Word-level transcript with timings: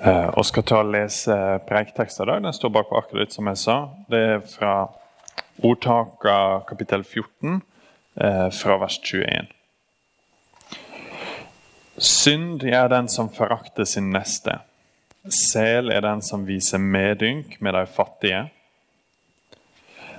Eh, 0.00 0.28
og 0.32 0.46
skal 0.48 0.64
ta 0.64 0.78
og 0.80 0.92
lese 0.94 1.34
preiktekster 1.68 2.24
i 2.24 2.30
dag. 2.30 2.44
Den 2.46 2.56
står 2.56 2.72
bak 2.72 2.88
på 2.88 2.96
arket 2.96 3.18
ditt, 3.20 3.34
som 3.36 3.50
jeg 3.50 3.60
sa. 3.60 3.76
Det 4.08 4.20
er 4.34 4.38
fra 4.48 4.74
ordtaka 5.60 6.36
kapittel 6.68 7.04
14, 7.04 7.60
eh, 8.16 8.48
fra 8.56 8.78
vers 8.80 8.96
21. 9.04 9.50
Synd 12.00 12.64
er 12.64 12.88
den 12.88 13.08
som 13.08 13.28
forakter 13.28 13.84
sin 13.84 14.08
neste. 14.10 14.60
Sel 15.28 15.92
er 15.92 16.00
den 16.00 16.22
som 16.22 16.46
viser 16.48 16.78
medynk 16.80 17.60
med 17.60 17.74
de 17.74 17.84
fattige. 17.86 18.50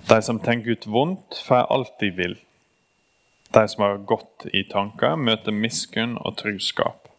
De 0.10 0.22
som 0.22 0.40
tenker 0.40 0.72
ut 0.72 0.86
vondt, 0.86 1.42
får 1.42 1.66
alt 1.74 1.98
de 2.00 2.12
vil. 2.12 2.38
De 3.54 3.68
som 3.68 3.82
har 3.82 3.98
godt 3.98 4.46
i 4.54 4.62
tanker, 4.70 5.16
møter 5.16 5.52
miskunn 5.52 6.20
og 6.22 6.38
truskap. 6.38 7.11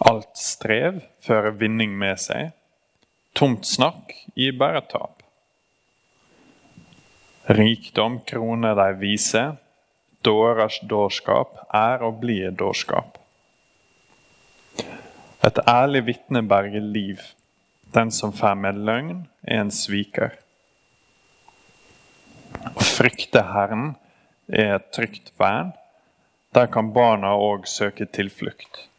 Alt 0.00 0.36
strev 0.40 1.02
fører 1.20 1.52
vinning 1.60 1.92
med 1.98 2.16
seg. 2.22 2.54
Tomt 3.36 3.66
snakk 3.68 4.14
gir 4.32 4.56
bare 4.56 4.80
tap. 4.88 5.20
Rikdom 7.50 8.20
kroner 8.24 8.78
de 8.78 8.88
vise. 9.00 9.42
Dårers 10.24 10.80
dårskap 10.88 11.56
er 11.76 12.04
og 12.06 12.20
blir 12.22 12.52
dårskap. 12.56 13.18
Et 15.44 15.60
ærlig 15.68 16.04
vitne 16.08 16.42
berger 16.48 16.84
liv. 16.84 17.20
Den 17.94 18.12
som 18.12 18.32
får 18.32 18.54
med 18.60 18.80
løgn, 18.86 19.24
er 19.42 19.64
en 19.64 19.72
sviker. 19.74 20.36
Å 22.60 22.84
frykte 22.84 23.42
Herren 23.52 23.94
er 24.48 24.76
et 24.76 24.92
trygt 24.96 25.32
vern. 25.40 25.72
Der 26.54 26.68
kan 26.72 26.92
barna 26.92 27.32
òg 27.36 27.68
søke 27.68 28.06
tilflukt. 28.06 28.89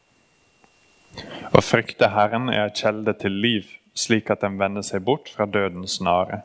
Å 1.51 1.61
frykte 1.63 2.11
Herren 2.13 2.49
er 2.49 2.69
en 2.69 2.75
kjelde 2.75 3.13
til 3.19 3.35
liv, 3.43 3.71
slik 3.93 4.31
at 4.31 4.43
den 4.45 4.57
vender 4.59 4.85
seg 4.85 5.03
bort 5.07 5.31
fra 5.33 5.47
dødens 5.49 5.99
nare. 6.03 6.43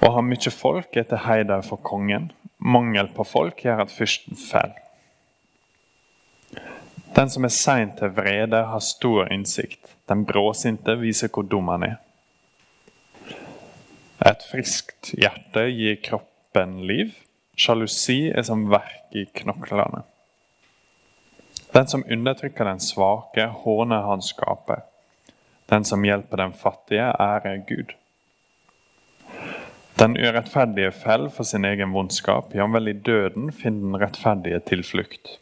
Å 0.00 0.12
ha 0.14 0.22
mye 0.24 0.52
folk 0.54 0.96
er 0.96 1.08
til 1.10 1.20
heider 1.26 1.64
for 1.66 1.82
kongen. 1.84 2.30
Mangel 2.60 3.10
på 3.16 3.24
folk 3.28 3.64
gjør 3.64 3.84
at 3.84 3.92
fyrsten 3.92 4.38
faller. 4.40 4.78
Den 7.16 7.28
som 7.28 7.44
er 7.44 7.52
sein 7.52 7.90
til 7.98 8.12
vrede, 8.14 8.62
har 8.70 8.84
stor 8.84 9.28
innsikt. 9.32 9.96
Den 10.08 10.24
bråsinte 10.24 10.94
viser 11.00 11.28
hvor 11.28 11.44
dum 11.44 11.68
han 11.72 11.84
er. 11.88 11.98
Et 14.20 14.44
friskt 14.50 15.12
hjerte 15.16 15.66
gir 15.72 15.98
kroppen 16.04 16.78
liv. 16.88 17.12
Sjalusi 17.60 18.30
er 18.30 18.44
som 18.46 18.68
verk 18.72 19.16
i 19.16 19.26
knoklene. 19.42 20.04
Den 21.72 21.86
som 21.86 22.04
undertrykker 22.10 22.64
den 22.64 22.80
svake, 22.80 23.46
håner 23.46 24.02
hans 24.02 24.32
skaper. 24.34 24.82
Den 25.70 25.84
som 25.84 26.04
hjelper 26.04 26.36
den 26.36 26.52
fattige, 26.52 27.12
ærer 27.20 27.62
Gud. 27.68 27.94
Den 30.00 30.16
urettferdige 30.16 30.90
fell 30.92 31.28
for 31.30 31.44
sin 31.44 31.64
egen 31.64 31.92
vondskap, 31.92 32.54
jamvel 32.54 32.88
i 32.88 32.92
døden 32.92 33.52
finner 33.52 33.86
den 33.86 34.02
rettferdige 34.02 34.58
tilflukt. 34.66 35.36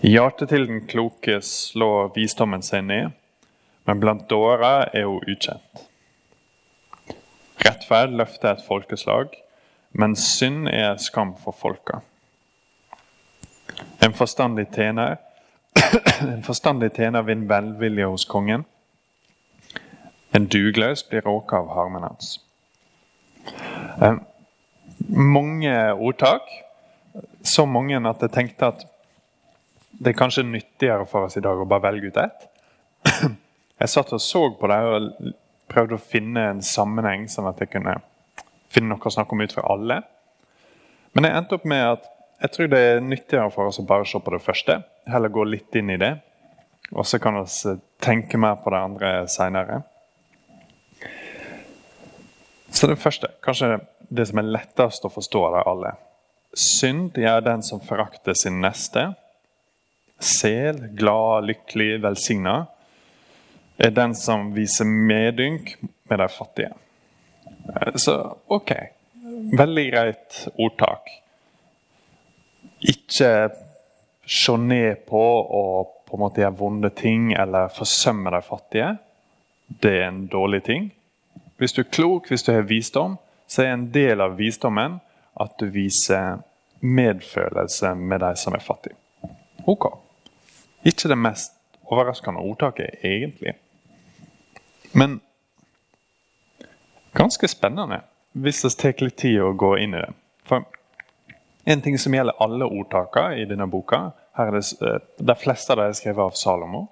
I 0.00 0.12
hjertet 0.14 0.52
til 0.52 0.68
den 0.68 0.84
kloke 0.86 1.40
slår 1.42 2.12
visdommen 2.14 2.62
seg 2.62 2.86
ned, 2.86 3.10
men 3.84 4.00
blant 4.00 4.28
dårer 4.30 4.88
er 4.94 5.08
hun 5.10 5.24
ukjent. 5.26 5.84
Rettferd 7.66 8.14
løfter 8.14 8.54
et 8.54 8.64
folkeslag, 8.64 9.34
men 9.92 10.14
synd 10.16 10.70
er 10.70 10.94
skam 11.02 11.34
for 11.42 11.56
folka. 11.58 12.00
En 14.04 14.14
forstandig 14.14 14.68
tjener 14.74 15.16
en 16.20 16.42
forstandig 16.42 16.92
tjener 16.96 17.22
vinner 17.22 17.48
velvilje 17.48 18.06
hos 18.06 18.24
kongen. 18.24 18.64
En 20.30 20.46
dugløs 20.46 21.04
blir 21.08 21.24
råka 21.26 21.56
av 21.62 21.70
harmen 21.74 22.02
hans. 22.02 22.38
Eh, 24.02 24.18
mange 25.08 25.74
ordtak. 25.92 26.48
Så 27.42 27.66
mange 27.66 27.98
at 28.10 28.22
jeg 28.22 28.34
tenkte 28.34 28.72
at 28.72 28.84
det 29.98 30.12
er 30.12 30.18
kanskje 30.18 30.46
nyttigere 30.46 31.06
for 31.08 31.26
oss 31.26 31.38
i 31.38 31.42
dag 31.42 31.58
å 31.58 31.66
bare 31.68 31.88
velge 31.88 32.12
ut 32.12 32.20
ett. 32.22 32.48
Jeg 33.78 33.90
satt 33.92 34.10
og 34.10 34.18
så 34.18 34.40
på 34.58 34.66
det 34.66 34.76
og 34.90 35.28
prøvde 35.70 35.94
å 35.94 36.02
finne 36.02 36.48
en 36.50 36.62
sammenheng, 36.66 37.28
sånn 37.30 37.46
at 37.46 37.60
jeg 37.62 37.70
kunne 37.70 37.92
finne 38.66 38.90
noe 38.90 39.06
å 39.06 39.12
snakke 39.14 39.36
om 39.36 39.44
ut 39.44 39.54
fra 39.54 39.62
alle. 39.70 40.00
Men 41.14 41.28
jeg 41.28 41.36
endte 41.38 41.54
opp 41.54 41.66
med 41.70 41.84
at 41.86 42.08
jeg 42.38 42.54
tror 42.54 42.70
det 42.70 42.78
er 42.78 43.00
nyttigere 43.02 43.50
for 43.50 43.70
oss 43.70 43.80
å 43.82 43.86
bare 43.86 44.06
se 44.06 44.20
på 44.22 44.32
det 44.34 44.42
første. 44.44 44.78
Heller 45.10 45.32
gå 45.34 45.44
litt 45.48 45.74
inn 45.78 45.90
i 45.90 45.98
det. 45.98 46.12
Og 46.94 47.06
så 47.06 47.18
kan 47.20 47.36
vi 47.40 47.74
tenke 48.00 48.38
mer 48.40 48.60
på 48.62 48.70
det 48.72 48.80
andre 48.80 49.12
seinere. 49.30 49.82
Så 52.70 52.86
det 52.86 53.00
første, 53.00 53.32
kanskje 53.42 53.80
det 54.08 54.28
som 54.30 54.38
er 54.38 54.52
lettest 54.54 55.04
å 55.04 55.12
forstå 55.12 55.44
av 55.48 55.58
alle. 55.66 55.92
Synd 56.54 57.18
gjør 57.18 57.42
den 57.44 57.64
som 57.66 57.82
forakter 57.84 58.36
sin 58.38 58.62
neste. 58.62 59.10
Sel, 60.18 60.78
glad, 60.98 61.48
lykkelig, 61.50 61.98
velsigna 62.06 62.60
er 63.78 63.92
den 63.94 64.14
som 64.18 64.52
viser 64.54 64.86
medynk 64.86 65.76
med 66.10 66.22
de 66.22 66.28
fattige. 66.32 66.72
Så 67.98 68.14
ok, 68.50 68.72
veldig 69.58 69.84
greit 69.90 70.44
ordtak 70.56 71.10
ikke 72.80 73.50
se 74.28 74.56
ned 74.56 75.06
på 75.08 75.22
og 75.60 75.94
på 76.08 76.16
en 76.16 76.22
måte 76.22 76.42
gjøre 76.42 76.56
vonde 76.58 76.90
ting 76.96 77.32
eller 77.32 77.72
forsømme 77.74 78.32
de 78.32 78.42
fattige. 78.44 78.90
Det 79.82 79.94
er 80.02 80.08
en 80.08 80.26
dårlig 80.26 80.62
ting. 80.64 80.90
Hvis 81.58 81.72
du 81.72 81.82
er 81.82 81.90
klok, 81.92 82.28
hvis 82.28 82.42
du 82.42 82.52
har 82.52 82.68
visdom, 82.68 83.18
så 83.48 83.64
er 83.64 83.72
en 83.72 83.88
del 83.92 84.20
av 84.20 84.36
visdommen 84.38 85.00
at 85.40 85.56
du 85.60 85.66
viser 85.72 86.40
medfølelse 86.80 87.94
med 87.94 88.20
de 88.20 88.32
som 88.36 88.54
er 88.54 88.64
fattige. 88.64 88.96
Ok. 89.66 89.90
Ikke 90.84 91.08
det 91.08 91.18
mest 91.18 91.52
overraskende 91.88 92.40
ordtaket, 92.40 93.00
egentlig. 93.04 93.54
Men 94.92 95.20
ganske 97.14 97.48
spennende, 97.48 98.00
hvis 98.32 98.62
det 98.62 98.76
tar 98.78 99.04
litt 99.04 99.18
tid 99.20 99.40
å 99.42 99.52
gå 99.58 99.74
inn 99.82 99.96
i 99.96 100.02
det. 100.04 100.12
For 100.48 100.64
en 101.68 101.82
ting 101.82 101.98
som 101.98 102.14
gjelder 102.14 102.36
alle 102.40 102.64
ordtakene 102.64 103.42
i 103.42 103.44
denne 103.44 103.66
boka. 103.68 104.10
Her 104.38 104.46
er 104.46 104.56
det, 104.56 104.82
eh, 104.82 104.98
De 105.18 105.34
fleste 105.34 105.72
av 105.72 105.76
dem 105.76 105.90
er 105.90 105.92
skrevet 105.92 106.24
av 106.24 106.30
Salomo. 106.30 106.88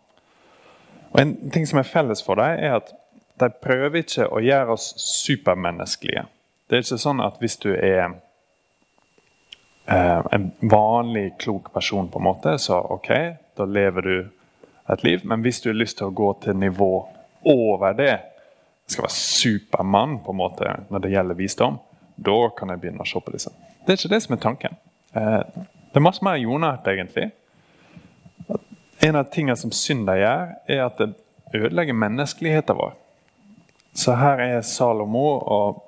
Og 1.12 1.20
En 1.20 1.50
ting 1.50 1.66
som 1.66 1.78
er 1.78 1.82
felles 1.82 2.22
for 2.22 2.34
dem, 2.34 2.58
er 2.58 2.76
at 2.76 2.92
de 3.38 3.48
prøver 3.48 4.02
ikke 4.02 4.28
å 4.28 4.40
gjøre 4.40 4.68
oss 4.72 4.94
supermenneskelige. 4.98 6.26
Det 6.68 6.76
er 6.76 6.82
ikke 6.82 6.98
sånn 6.98 7.24
at 7.24 7.38
hvis 7.40 7.56
du 7.56 7.72
er 7.72 8.14
eh, 9.88 10.22
en 10.32 10.52
vanlig, 10.60 11.38
klok 11.38 11.72
person, 11.72 12.08
på 12.08 12.18
en 12.18 12.24
måte, 12.24 12.58
så 12.58 12.80
ok, 12.90 13.36
da 13.56 13.64
lever 13.64 14.02
du 14.02 14.30
et 14.90 15.02
liv. 15.02 15.24
Men 15.24 15.40
hvis 15.40 15.60
du 15.60 15.70
har 15.70 15.80
lyst 15.80 15.98
til 15.98 16.06
å 16.06 16.14
gå 16.14 16.32
til 16.42 16.54
nivå 16.54 17.08
over 17.44 17.92
det, 17.92 18.20
skal 18.86 19.02
være 19.04 19.16
supermann 19.16 20.18
på 20.18 20.30
en 20.30 20.36
måte 20.36 20.76
når 20.90 20.98
det 20.98 21.10
gjelder 21.10 21.34
visdom, 21.34 21.78
da 22.16 22.50
kan 22.58 22.68
jeg 22.68 22.80
begynne 22.80 23.00
å 23.00 23.08
se 23.08 23.20
på 23.20 23.32
disse. 23.32 23.65
Det 23.86 23.92
er 23.92 24.00
ikke 24.00 24.14
det 24.14 24.22
som 24.22 24.34
er 24.34 24.42
tanken. 24.42 24.76
Eh, 25.14 25.42
det 25.92 26.00
er 26.00 26.04
masse 26.04 26.24
mer 26.24 26.36
jordnært, 26.40 26.88
egentlig. 26.90 27.30
En 29.06 29.16
av 29.16 29.28
tingene 29.30 29.56
som 29.56 29.72
synder 29.72 30.18
gjør, 30.18 30.54
er 30.68 30.84
at 30.88 30.98
det 30.98 31.12
ødelegger 31.54 31.94
menneskeligheten 31.94 32.76
vår. 32.76 32.96
Så 33.94 34.16
her 34.18 34.42
er 34.42 34.60
Salomo, 34.66 35.38
og 35.38 35.82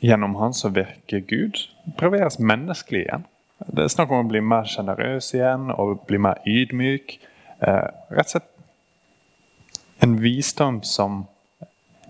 gjennom 0.00 0.36
han 0.38 0.54
som 0.54 0.74
virker 0.74 1.20
Gud. 1.20 1.68
prøveres 1.98 2.38
menneskelige 2.38 3.04
igjen. 3.04 3.26
Det 3.66 3.84
er 3.84 3.88
snakk 3.88 4.10
om 4.10 4.26
å 4.26 4.28
bli 4.28 4.40
mer 4.40 4.64
sjenerøs 4.70 5.32
igjen 5.34 5.72
og 5.74 6.04
bli 6.06 6.18
mer 6.18 6.38
ydmyk. 6.46 7.18
Eh, 7.60 7.88
rett 8.14 8.26
og 8.26 8.30
slett 8.30 8.50
en 10.02 10.20
visdom 10.22 10.82
som 10.82 11.24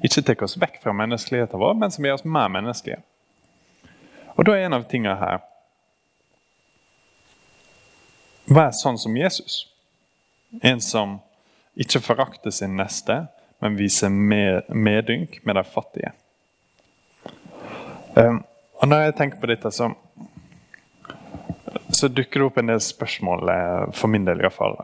ikke 0.04 0.22
tar 0.22 0.42
oss 0.44 0.58
vekk 0.60 0.82
fra 0.82 0.92
menneskeligheten 0.92 1.58
vår, 1.58 1.74
men 1.74 1.90
som 1.90 2.04
gjør 2.04 2.20
oss 2.20 2.24
mer 2.24 2.48
menneskelige. 2.52 3.00
Og 4.38 4.46
da 4.46 4.54
er 4.54 4.68
en 4.68 4.76
av 4.78 4.86
tingene 4.90 5.18
her 5.18 5.42
Vær 8.48 8.70
sånn 8.72 8.96
som 8.96 9.16
Jesus. 9.18 9.66
En 10.64 10.80
som 10.80 11.18
ikke 11.76 12.00
forakter 12.00 12.54
sin 12.54 12.78
neste, 12.78 13.26
men 13.60 13.76
viser 13.76 14.08
med, 14.08 14.70
medynk 14.72 15.34
med 15.44 15.58
de 15.58 15.64
fattige. 15.68 16.14
Um, 18.16 18.40
og 18.80 18.88
Når 18.88 19.02
jeg 19.02 19.16
tenker 19.18 19.42
på 19.42 19.50
dette, 19.50 19.70
så, 19.70 19.90
så 21.92 22.08
dukker 22.08 22.40
det 22.40 22.46
opp 22.46 22.60
en 22.62 22.72
del 22.72 22.80
spørsmål, 22.80 23.52
eh, 23.52 23.84
for 23.92 24.08
min 24.08 24.24
del 24.24 24.40
iallfall. 24.40 24.78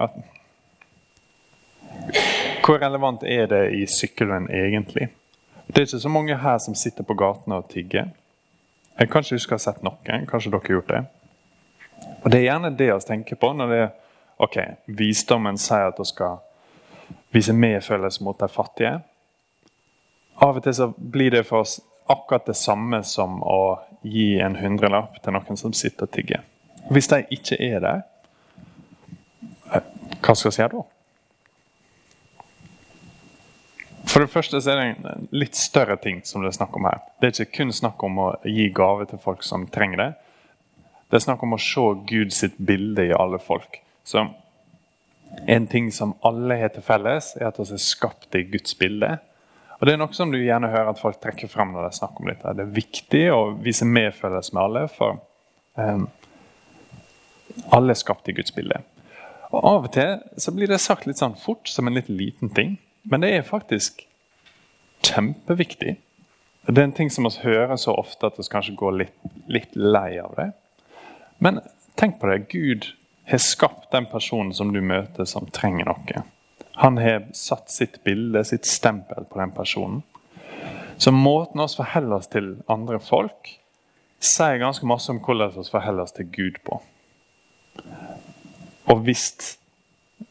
Hvor 2.60 2.82
relevant 2.84 3.24
er 3.24 3.48
det 3.48 3.62
i 3.78 3.86
sykkelen 3.88 4.50
egentlig? 4.52 5.08
Det 5.66 5.80
er 5.80 5.88
ikke 5.88 6.04
så 6.04 6.12
mange 6.12 6.36
her 6.36 6.60
som 6.60 6.76
sitter 6.76 7.08
på 7.08 7.16
gatene 7.16 7.62
og 7.62 7.70
tigger. 7.72 8.12
Jeg 8.98 9.10
kanskje 9.10 9.36
ikke 9.36 9.56
har 9.56 9.58
ha 9.58 9.64
sett 9.64 9.82
noen. 9.82 10.26
Kanskje 10.30 10.52
dere 10.52 10.62
har 10.62 10.76
gjort 10.76 10.92
det? 10.92 11.04
Og 12.22 12.30
Det 12.30 12.38
er 12.38 12.44
gjerne 12.44 12.76
det 12.78 12.90
å 12.94 13.00
tenke 13.00 13.36
på 13.36 13.52
når 13.52 13.72
det 13.72 13.80
er 13.82 13.90
ok, 14.44 14.56
visdommen 14.86 15.58
sier 15.58 15.90
at 15.90 15.98
vi 15.98 16.06
skal 16.08 16.38
vise 17.34 17.52
medfølelse 17.52 18.24
mot 18.24 18.38
de 18.38 18.48
fattige. 18.48 18.94
Av 20.42 20.56
og 20.56 20.62
til 20.64 20.74
så 20.74 20.88
blir 20.96 21.34
det 21.34 21.44
for 21.46 21.64
oss 21.64 21.80
akkurat 22.10 22.46
det 22.46 22.56
samme 22.58 23.02
som 23.06 23.42
å 23.42 23.78
gi 24.02 24.34
en 24.42 24.56
hundrelapp 24.60 25.20
til 25.22 25.34
noen 25.36 25.58
som 25.58 25.72
sitter 25.72 26.06
og 26.06 26.14
tigger. 26.14 26.42
Hvis 26.92 27.08
de 27.08 27.22
ikke 27.32 27.58
er 27.60 27.80
der, 27.80 28.02
eh, 29.72 29.86
hva 30.20 30.34
skal 30.34 30.50
vi 30.50 30.62
gjøre 30.62 30.76
da? 30.76 30.93
For 34.14 34.22
det 34.22 34.30
første 34.30 34.60
så 34.62 34.70
er 34.70 34.78
det 34.78 34.82
en 35.10 35.24
litt 35.34 35.56
større 35.58 35.96
ting 35.98 36.20
som 36.22 36.44
det 36.44 36.52
er 36.52 36.54
snakk 36.60 36.76
om 36.78 36.84
her. 36.86 37.00
Det 37.18 37.26
er 37.26 37.32
ikke 37.42 37.56
kun 37.64 37.72
snakk 37.74 38.02
om 38.06 38.20
å 38.22 38.26
gi 38.46 38.68
gave 38.70 39.08
til 39.10 39.18
folk 39.18 39.42
som 39.42 39.64
trenger 39.74 39.98
det. 39.98 40.06
Det 41.10 41.18
er 41.18 41.24
snakk 41.24 41.42
om 41.42 41.56
å 41.56 41.58
se 41.58 41.82
Gud 42.06 42.30
sitt 42.30 42.60
bilde 42.62 43.08
i 43.08 43.16
alle 43.16 43.42
folk. 43.42 43.80
Så 44.06 44.28
En 45.50 45.66
ting 45.66 45.88
som 45.90 46.12
alle 46.22 46.54
har 46.60 46.70
til 46.70 46.84
felles, 46.86 47.32
er 47.40 47.48
at 47.48 47.58
vi 47.58 47.64
er 47.66 47.80
skapt 47.82 48.36
i 48.38 48.44
Guds 48.46 48.76
bilde. 48.78 49.16
Og 49.80 49.86
Det 49.86 49.96
er 49.96 49.98
noe 49.98 50.14
som 50.14 50.30
du 50.30 50.38
gjerne 50.38 50.70
hører 50.70 50.92
at 50.92 51.00
folk 51.02 51.18
trekker 51.18 51.50
fram 51.50 51.72
når 51.74 51.88
de 51.88 51.98
snakker 51.98 52.22
om 52.22 52.30
dette. 52.30 52.54
Det 52.54 52.62
er 52.62 52.78
viktig 52.78 53.24
å 53.34 53.40
vise 53.58 53.88
medfølelse 53.88 54.54
med 54.54 54.62
alle, 54.62 54.84
for 54.94 55.18
um, 55.74 56.06
alle 57.74 57.90
er 57.90 57.98
skapt 57.98 58.30
i 58.30 58.36
Guds 58.38 58.54
bilde. 58.54 58.78
Og 59.50 59.58
Av 59.58 59.88
og 59.88 59.92
til 59.98 60.22
så 60.38 60.54
blir 60.54 60.70
det 60.70 60.78
sagt 60.78 61.10
litt 61.10 61.18
sånn 61.18 61.34
fort, 61.34 61.66
som 61.66 61.90
en 61.90 61.98
litt 61.98 62.08
liten 62.08 62.54
ting. 62.54 62.76
Men 63.04 63.20
det 63.20 63.30
er 63.36 63.46
faktisk 63.46 64.06
kjempeviktig. 65.04 65.96
Det 66.66 66.80
er 66.80 66.86
en 66.88 66.96
ting 66.96 67.10
som 67.12 67.26
vi 67.28 67.42
hører 67.44 67.76
så 67.76 67.92
ofte 68.00 68.30
at 68.30 68.38
vi 68.40 68.46
kanskje 68.48 68.76
går 68.80 68.94
litt, 69.02 69.16
litt 69.52 69.74
lei 69.76 70.16
av 70.22 70.32
det. 70.38 70.50
Men 71.44 71.60
tenk 72.00 72.16
på 72.20 72.30
det. 72.30 72.46
Gud 72.48 72.88
har 73.28 73.42
skapt 73.44 73.90
den 73.92 74.06
personen 74.08 74.54
som 74.56 74.72
du 74.72 74.80
møter, 74.80 75.28
som 75.28 75.50
trenger 75.52 75.90
noe. 75.90 76.22
Han 76.80 76.96
har 76.98 77.26
satt 77.36 77.70
sitt 77.70 78.00
bilde, 78.04 78.40
sitt 78.44 78.64
stempel 78.66 79.28
på 79.28 79.38
den 79.38 79.52
personen. 79.52 80.00
Så 80.96 81.12
måten 81.12 81.60
vi 81.60 81.76
forholder 81.76 82.16
oss 82.16 82.30
til 82.32 82.54
andre 82.70 82.98
folk, 83.02 83.52
sier 84.24 84.62
ganske 84.62 84.88
masse 84.88 85.12
om 85.12 85.20
hvordan 85.20 85.52
vi 85.52 85.66
forholder 85.68 86.06
oss 86.06 86.16
til 86.16 86.30
Gud 86.32 86.62
på. 86.64 86.80
Og 88.88 89.04
hvis 89.04 89.58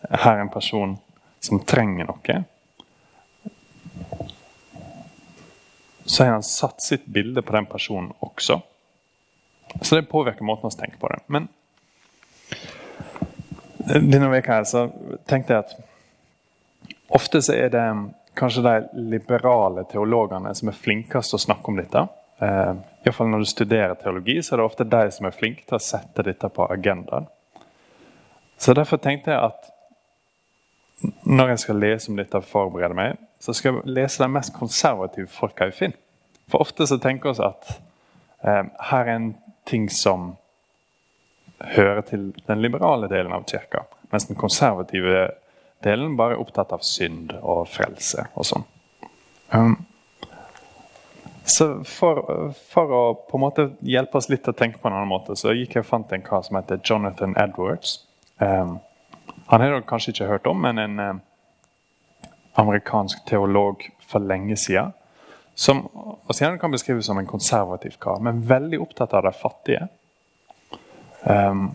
her 0.10 0.40
er 0.40 0.42
en 0.42 0.52
person 0.54 0.98
som 1.44 1.62
trenger 1.68 2.10
noe, 2.10 2.40
så 6.06 6.24
har 6.24 6.32
han 6.32 6.44
satt 6.44 6.82
sitt 6.82 7.06
bilde 7.06 7.42
på 7.42 7.56
den 7.56 7.66
personen 7.66 8.12
også. 8.20 8.60
Så 9.82 9.96
det 9.96 10.10
påvirker 10.12 10.46
måten 10.46 10.70
vi 10.70 10.80
tenker 10.82 10.98
på 11.00 11.08
det. 11.08 11.20
Men 11.28 11.48
denne 13.84 14.30
uka 14.38 14.60
her 14.60 14.68
så 14.68 14.88
tenkte 15.28 15.56
jeg 15.56 15.66
at 15.66 15.74
ofte 17.08 17.42
så 17.42 17.56
er 17.56 17.72
det 17.74 17.86
kanskje 18.38 18.64
de 18.66 19.04
liberale 19.12 19.84
teologene 19.90 20.54
som 20.56 20.70
er 20.72 20.78
flinkest 20.78 21.34
til 21.34 21.40
å 21.40 21.46
snakke 21.46 21.72
om 21.72 21.80
dette. 21.82 22.06
Eh, 22.40 22.74
Iallfall 23.04 23.30
når 23.30 23.44
du 23.44 23.50
studerer 23.50 23.96
teologi, 24.00 24.40
så 24.42 24.56
er 24.56 24.62
det 24.62 24.68
ofte 24.70 24.88
de 24.90 25.04
som 25.12 25.28
er 25.28 25.36
flinke 25.36 25.66
til 25.68 25.78
å 25.78 25.84
sette 25.84 26.26
dette 26.26 26.50
på 26.50 26.68
agendaen. 26.72 27.28
Så 28.58 28.74
Derfor 28.74 29.02
tenkte 29.02 29.34
jeg 29.34 29.44
at 29.52 29.73
når 31.24 31.54
jeg 31.54 31.60
skal 31.64 31.82
lese 31.84 32.12
om 32.12 32.20
dette 32.20 32.40
og 32.40 32.48
forberede 32.48 32.98
meg, 32.98 33.20
så 33.44 33.56
skal 33.56 33.80
jeg 33.80 33.96
lese 33.98 34.24
de 34.24 34.30
mest 34.32 34.54
konservative 34.56 35.28
folka 35.32 35.68
jeg 35.70 35.78
finner. 35.80 36.00
For 36.52 36.64
ofte 36.64 36.88
så 36.88 37.00
tenker 37.02 37.34
vi 37.34 37.46
at 37.46 37.72
eh, 38.44 38.64
her 38.90 39.08
er 39.08 39.16
en 39.16 39.30
ting 39.68 39.90
som 39.92 40.34
hører 41.64 42.02
til 42.08 42.32
den 42.48 42.62
liberale 42.62 43.08
delen 43.12 43.34
av 43.36 43.46
kirka. 43.48 43.86
Mens 44.12 44.28
den 44.28 44.40
konservative 44.40 45.30
delen 45.84 46.18
bare 46.20 46.36
er 46.38 46.44
opptatt 46.44 46.72
av 46.76 46.84
synd 46.86 47.34
og 47.42 47.66
frelse 47.72 48.28
og 48.34 48.48
sånn. 48.48 48.66
Um, 49.54 49.76
så 51.44 51.68
for, 51.88 52.54
for, 52.72 52.94
å 52.96 53.04
på 53.28 53.38
en 53.38 53.44
måte 53.44 53.68
hjelpe 53.84 54.20
oss 54.20 54.30
litt 54.32 54.46
til 54.46 54.54
å 54.54 54.60
tenke 54.60 54.80
på 54.80 54.88
en 54.88 54.96
annen 54.96 55.12
måte, 55.12 55.36
så 55.36 55.52
gikk 55.56 55.76
jeg 55.76 55.84
og 55.84 55.90
fant 55.90 56.16
en 56.16 56.24
kar 56.24 56.44
som 56.46 56.60
heter 56.60 56.80
Jonathan 56.84 57.36
Edwards. 57.40 57.98
Um, 58.40 58.78
han 59.48 59.62
har 59.62 59.70
dere 59.70 59.86
kanskje 59.88 60.14
ikke 60.14 60.30
hørt 60.30 60.48
om, 60.50 60.62
men 60.64 60.80
en 60.80 61.00
um, 61.00 61.22
amerikansk 62.60 63.26
teolog 63.30 63.84
for 64.08 64.24
lenge 64.24 64.58
siden. 64.60 64.94
Som 65.56 65.84
og 65.94 66.34
senere 66.34 66.58
kan 66.58 66.74
beskrives 66.74 67.06
som 67.06 67.20
en 67.20 67.30
konservativ 67.30 67.98
kar, 68.02 68.22
men 68.24 68.42
veldig 68.48 68.80
opptatt 68.82 69.14
av 69.14 69.28
de 69.28 69.34
fattige. 69.38 69.88
Um, 71.24 71.74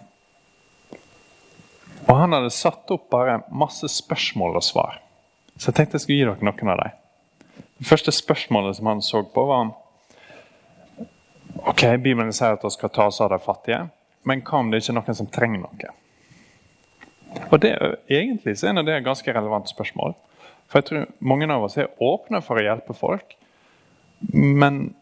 og 2.09 2.17
han 2.17 2.33
hadde 2.33 2.55
satt 2.55 2.91
opp 2.95 3.11
bare 3.13 3.43
masse 3.53 3.89
spørsmål 3.93 4.59
og 4.59 4.65
svar. 4.65 4.99
Så 5.59 5.71
jeg 5.71 5.77
tenkte 5.77 5.99
jeg 5.99 6.07
skulle 6.07 6.19
gi 6.19 6.27
dere 6.27 6.49
noen 6.49 6.73
av 6.73 6.81
dem. 6.81 6.97
Det 7.79 7.87
første 7.87 8.15
spørsmålet 8.15 8.79
som 8.79 8.91
han 8.91 9.05
så 9.05 9.23
på, 9.23 9.45
var 9.47 9.75
Ok, 11.69 11.83
Bibelen 11.99 12.31
sier 12.33 12.55
at 12.55 12.63
vi 12.65 12.71
skal 12.71 12.91
ta 12.95 13.09
oss 13.11 13.19
av 13.21 13.33
de 13.33 13.39
fattige, 13.43 13.81
men 14.29 14.43
hva 14.47 14.61
om 14.63 14.69
det 14.71 14.79
ikke 14.79 14.93
er 14.93 14.97
noen 15.01 15.17
som 15.19 15.27
trenger 15.33 15.63
noe? 15.65 15.91
Og 17.49 17.61
det 17.63 17.75
Egentlig 18.09 18.59
så 18.59 18.69
er 18.69 18.83
det 18.83 18.97
et 18.97 19.05
ganske 19.05 19.35
relevant 19.35 19.69
spørsmål. 19.69 20.15
For 20.69 20.79
jeg 20.79 20.85
tror 20.89 21.07
mange 21.21 21.49
av 21.53 21.65
oss 21.65 21.79
er 21.81 21.93
åpne 22.01 22.43
for 22.45 22.61
å 22.61 22.65
hjelpe 22.65 22.97
folk, 22.97 23.37
men 24.33 24.95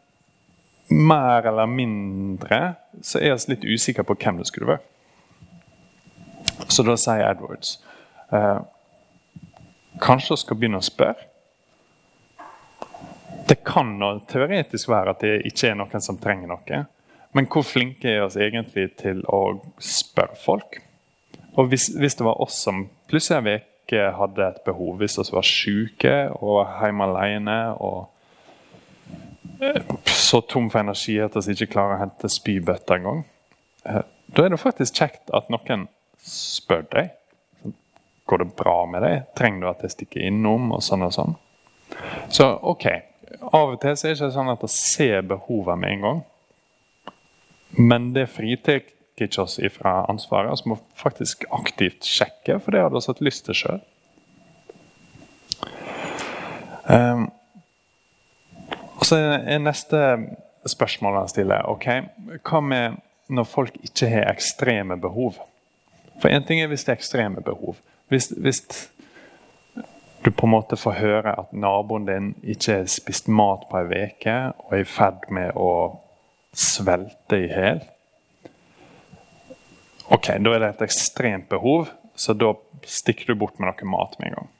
mer 0.88 1.46
eller 1.50 1.66
mindre 1.66 2.76
så 3.02 3.18
er 3.18 3.34
vi 3.34 3.54
litt 3.54 3.66
usikre 3.66 4.04
på 4.06 4.14
hvem 4.14 4.38
det 4.38 4.46
skulle 4.46 4.76
være. 4.76 4.84
Så 6.70 6.84
da 6.86 6.94
sier 6.96 7.26
Edwards 7.26 7.76
eh, 8.32 8.60
Kanskje 10.00 10.36
vi 10.36 10.42
skal 10.42 10.58
begynne 10.60 10.80
å 10.80 10.84
spørre? 10.84 11.26
Det 13.48 13.62
kan 13.64 13.94
teoretisk 14.28 14.90
være 14.90 15.14
at 15.14 15.22
det 15.24 15.46
ikke 15.48 15.70
er 15.70 15.78
noen 15.78 16.02
som 16.02 16.18
trenger 16.20 16.50
noe. 16.50 16.80
Men 17.36 17.48
hvor 17.52 17.64
flinke 17.64 18.10
er 18.10 18.26
vi 18.34 18.44
egentlig 18.44 18.90
til 19.00 19.22
å 19.32 19.40
spørre 19.80 20.36
folk? 20.40 20.80
Og 21.56 21.70
hvis, 21.72 21.88
hvis 21.96 22.18
det 22.18 22.26
var 22.26 22.40
oss 22.42 22.58
som 22.66 22.86
plutselig 23.10 23.60
ikke 23.86 24.10
hadde 24.18 24.44
et 24.44 24.60
behov, 24.66 24.96
hvis 25.00 25.18
vi 25.18 25.32
var 25.32 25.46
syke 25.46 26.16
og 26.34 26.66
hjemme 26.80 27.06
alene 27.06 27.58
og 27.80 28.10
så 30.04 30.40
tom 30.40 30.68
for 30.70 30.82
energi 30.82 31.16
at 31.22 31.36
vi 31.46 31.54
ikke 31.54 31.70
klarer 31.72 31.96
å 31.96 32.02
hente 32.02 32.28
spybøtta 32.28 32.98
engang. 32.98 33.22
Eh, 33.88 34.02
da 34.36 34.44
er 34.44 34.52
det 34.52 34.60
faktisk 34.60 34.98
kjekt 34.98 35.32
at 35.36 35.48
noen 35.52 35.86
spør 36.20 36.84
deg. 36.92 37.14
Går 38.26 38.42
det 38.42 38.48
bra 38.58 38.78
med 38.90 39.04
deg? 39.06 39.26
Trenger 39.38 39.62
du 39.62 39.68
at 39.70 39.84
jeg 39.86 39.94
stikker 39.94 40.26
innom? 40.28 40.72
og 40.74 40.82
sånn 40.84 41.06
og 41.06 41.14
sånn. 41.14 41.36
Så 42.28 42.48
ok, 42.66 42.88
av 43.52 43.76
og 43.76 43.78
til 43.80 43.94
så 43.96 44.08
er 44.08 44.12
det 44.12 44.18
ikke 44.18 44.34
sånn 44.34 44.52
at 44.52 44.66
å 44.66 44.72
ser 44.72 45.22
behovet 45.30 45.78
med 45.78 45.94
en 45.94 46.06
gang. 46.06 46.24
Men 47.78 48.10
det 48.16 48.26
fritar 48.34 48.82
ikke 49.24 49.42
oss 49.42 49.58
ifra 49.58 50.04
ansvaret. 50.10 50.60
Vi 50.64 50.70
må 50.70 50.78
faktisk 50.94 51.46
aktivt 51.54 52.04
sjekke, 52.04 52.58
for 52.60 52.74
det 52.74 52.82
hadde 52.84 52.98
vi 52.98 53.06
hatt 53.08 53.24
lyst 53.24 53.46
til 53.48 53.56
sjøl. 53.56 53.80
Og 58.96 59.06
så 59.08 59.16
er 59.16 59.58
neste 59.62 60.02
spørsmål 60.66 61.20
han 61.20 61.30
stiller 61.30 61.66
ok, 61.70 61.86
hva 62.46 62.60
med 62.60 63.00
når 63.28 63.48
folk 63.48 63.74
ikke 63.82 64.08
har 64.10 64.30
ekstreme 64.30 64.98
behov? 65.00 65.40
For 66.22 66.32
én 66.32 66.46
ting 66.46 66.60
er 66.62 66.70
hvis 66.70 66.86
det 66.86 66.94
er 66.94 67.00
ekstreme 67.00 67.42
behov. 67.44 67.76
Hvis, 68.08 68.30
hvis, 68.36 68.62
du 70.24 70.30
på 70.30 70.46
en 70.46 70.50
måte 70.50 70.76
får 70.76 70.96
høre 70.98 71.32
at 71.38 71.52
naboen 71.54 72.06
din 72.06 72.32
ikke 72.42 72.80
har 72.80 72.88
spist 72.90 73.28
mat 73.28 73.68
på 73.70 73.78
ei 73.78 74.06
uke 74.08 74.34
og 74.58 74.72
er 74.74 74.82
i 74.82 74.88
ferd 74.90 75.28
med 75.30 75.54
å 75.54 75.68
svelte 76.56 77.38
i 77.38 77.46
hjel 77.46 77.84
Ok, 80.08 80.28
da 80.38 80.52
er 80.54 80.62
det 80.62 80.68
et 80.74 80.84
ekstremt 80.86 81.48
behov, 81.50 81.88
så 82.14 82.34
da 82.38 82.52
stikker 82.86 83.32
du 83.32 83.40
bort 83.40 83.58
med 83.58 83.68
noe 83.68 83.90
mat 83.90 84.14
med 84.20 84.30
en 84.30 84.38
gang. 84.38 84.52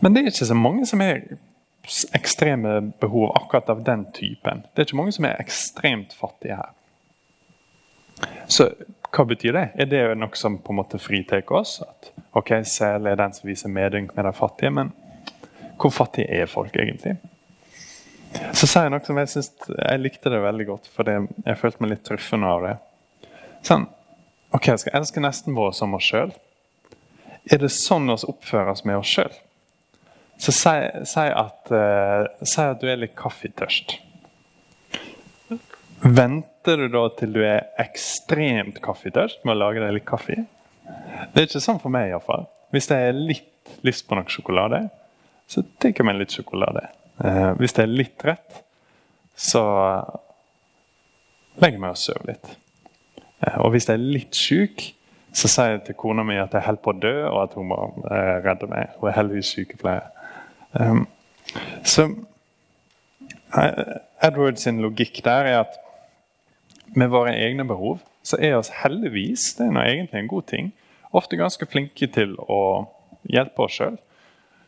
Men 0.00 0.14
det 0.14 0.22
er 0.22 0.32
ikke 0.32 0.48
så 0.48 0.56
mange 0.58 0.86
som 0.88 1.02
er 1.04 1.22
ekstreme 2.16 2.80
behov 3.00 3.30
akkurat 3.36 3.70
av 3.70 3.84
den 3.84 4.06
typen. 4.16 4.64
Det 4.72 4.82
er 4.82 4.88
ikke 4.88 5.00
mange 5.00 5.14
som 5.16 5.26
er 5.28 5.40
ekstremt 5.40 6.16
fattige 6.16 6.58
her. 6.58 6.72
Så 8.50 8.72
hva 9.10 9.24
betyr 9.26 9.54
det? 9.56 9.66
Er 9.80 9.88
det 9.90 10.02
noe 10.18 10.36
som 10.38 10.58
på 10.62 10.74
en 10.74 10.80
måte 10.80 11.00
fritar 11.02 11.44
oss? 11.56 11.78
At 11.84 12.10
ok, 12.36 12.52
Sel 12.68 13.08
er 13.08 13.18
den 13.18 13.34
som 13.36 13.48
viser 13.48 13.72
medynk 13.72 14.14
med 14.16 14.26
de 14.28 14.32
fattige, 14.36 14.72
men 14.74 14.92
hvor 15.80 15.94
fattige 15.94 16.28
er 16.42 16.50
folk 16.50 16.76
egentlig? 16.76 17.16
Så 18.54 18.68
sier 18.68 18.86
jeg 18.86 18.94
noe 18.94 19.02
som 19.06 19.18
jeg 19.18 19.30
syns 19.32 19.50
jeg 19.66 20.02
likte 20.02 20.30
det 20.30 20.42
veldig 20.42 20.66
godt, 20.68 20.90
for 20.94 21.08
jeg 21.08 21.58
følte 21.58 21.82
meg 21.82 21.94
litt 21.94 22.04
truffende 22.06 22.50
av 22.50 22.66
det. 22.66 22.76
Sånn, 23.66 23.88
ok, 24.56 24.66
Jeg 24.68 24.82
skal 24.82 24.98
elske 25.00 25.22
nesten 25.22 25.56
vår 25.56 25.72
som 25.76 25.94
oss 25.94 26.06
sjøl. 26.10 26.32
Er 27.50 27.62
det 27.62 27.70
sånn 27.72 28.10
vi 28.10 28.18
oppfører 28.28 28.74
oss 28.74 28.84
med 28.84 29.00
oss 29.00 29.10
sjøl? 29.10 29.32
Så 30.40 30.54
si, 30.56 30.76
si, 31.04 31.24
at, 31.26 31.68
uh, 31.68 32.24
si, 32.40 32.62
at, 32.62 32.78
du 32.80 32.88
er 32.88 33.02
litt 33.02 33.16
kaffetørst. 33.18 33.98
Venter 36.00 36.80
du 36.80 36.86
da 36.94 37.02
til 37.18 37.34
du 37.34 37.42
er 37.44 37.66
ekstremt 37.80 38.78
kaffetørst 38.80 39.44
med 39.44 39.52
å 39.52 39.60
lage 39.66 39.82
deg 39.82 39.98
litt 39.98 40.08
kaffe? 40.08 40.38
Det 41.34 41.42
er 41.42 41.50
ikke 41.50 41.60
sånn 41.60 41.82
for 41.82 41.92
meg 41.92 42.08
iallfall. 42.08 42.48
Hvis 42.72 42.88
jeg 42.88 43.10
har 43.10 43.18
litt 43.18 43.74
lyst 43.84 44.06
på 44.08 44.16
noe 44.16 44.32
sjokolade, 44.32 44.86
så 45.50 45.62
tar 45.76 45.92
jeg 45.92 46.08
meg 46.08 46.22
litt 46.22 46.32
sjokolade. 46.32 46.86
Uh, 47.20 47.52
hvis 47.60 47.76
det 47.76 47.84
er 47.84 47.92
litt 47.92 48.24
rett, 48.24 48.62
så 49.36 49.62
legger 51.60 51.76
jeg 51.76 51.84
meg 51.84 51.92
og 51.92 52.00
sover 52.00 52.32
litt. 52.32 52.52
Eh, 53.46 53.58
og 53.58 53.74
hvis 53.74 53.88
jeg 53.88 53.96
er 53.96 54.08
litt 54.16 54.36
syk, 54.36 54.90
så 55.32 55.48
sier 55.50 55.76
jeg 55.76 55.84
til 55.86 55.98
kona 55.98 56.24
mi 56.26 56.38
at 56.40 56.54
jeg 56.54 56.66
holder 56.66 56.82
på 56.84 56.94
å 56.94 57.00
dø, 57.02 57.14
og 57.28 57.38
at 57.44 57.54
hun 57.58 57.70
må 57.70 57.78
eh, 58.10 58.36
redde 58.46 58.68
meg. 58.70 58.96
Hun 58.98 59.10
er 59.10 59.16
heldigvis 59.16 59.52
sykepleier. 59.54 60.10
Um, 60.74 61.06
så 61.82 62.06
Edwards 63.50 64.06
Edward 64.22 64.60
sin 64.62 64.78
logikk 64.78 65.16
der 65.26 65.48
er 65.50 65.56
at 65.64 65.78
med 66.94 67.10
våre 67.10 67.32
egne 67.34 67.64
behov 67.66 67.98
så 68.22 68.38
er 68.38 68.54
oss 68.58 68.70
heldigvis 68.82 69.56
det 69.58 69.66
er 69.66 69.72
noe 69.74 69.88
egentlig 69.88 70.20
en 70.20 70.30
god 70.30 70.46
ting, 70.50 70.68
ofte 71.16 71.38
ganske 71.40 71.66
flinke 71.66 72.06
til 72.14 72.36
å 72.38 72.60
hjelpe 73.26 73.64
oss 73.64 73.78
sjøl. 73.80 73.96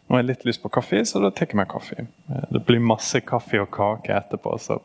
Nå 0.07 0.17
har 0.17 0.23
jeg 0.23 0.31
litt 0.33 0.47
lyst 0.49 0.63
på 0.65 0.73
kaffe, 0.73 1.05
så 1.07 1.21
da 1.23 1.31
tar 1.31 1.53
jeg 1.53 1.59
meg 1.61 1.71
kaffe. 1.71 2.07
Det 2.27 2.63
blir 2.67 2.83
masse 2.83 3.21
kaffe 3.27 3.61
og 3.63 3.71
kake 3.75 4.17
etterpå. 4.17 4.57
så 4.59 4.81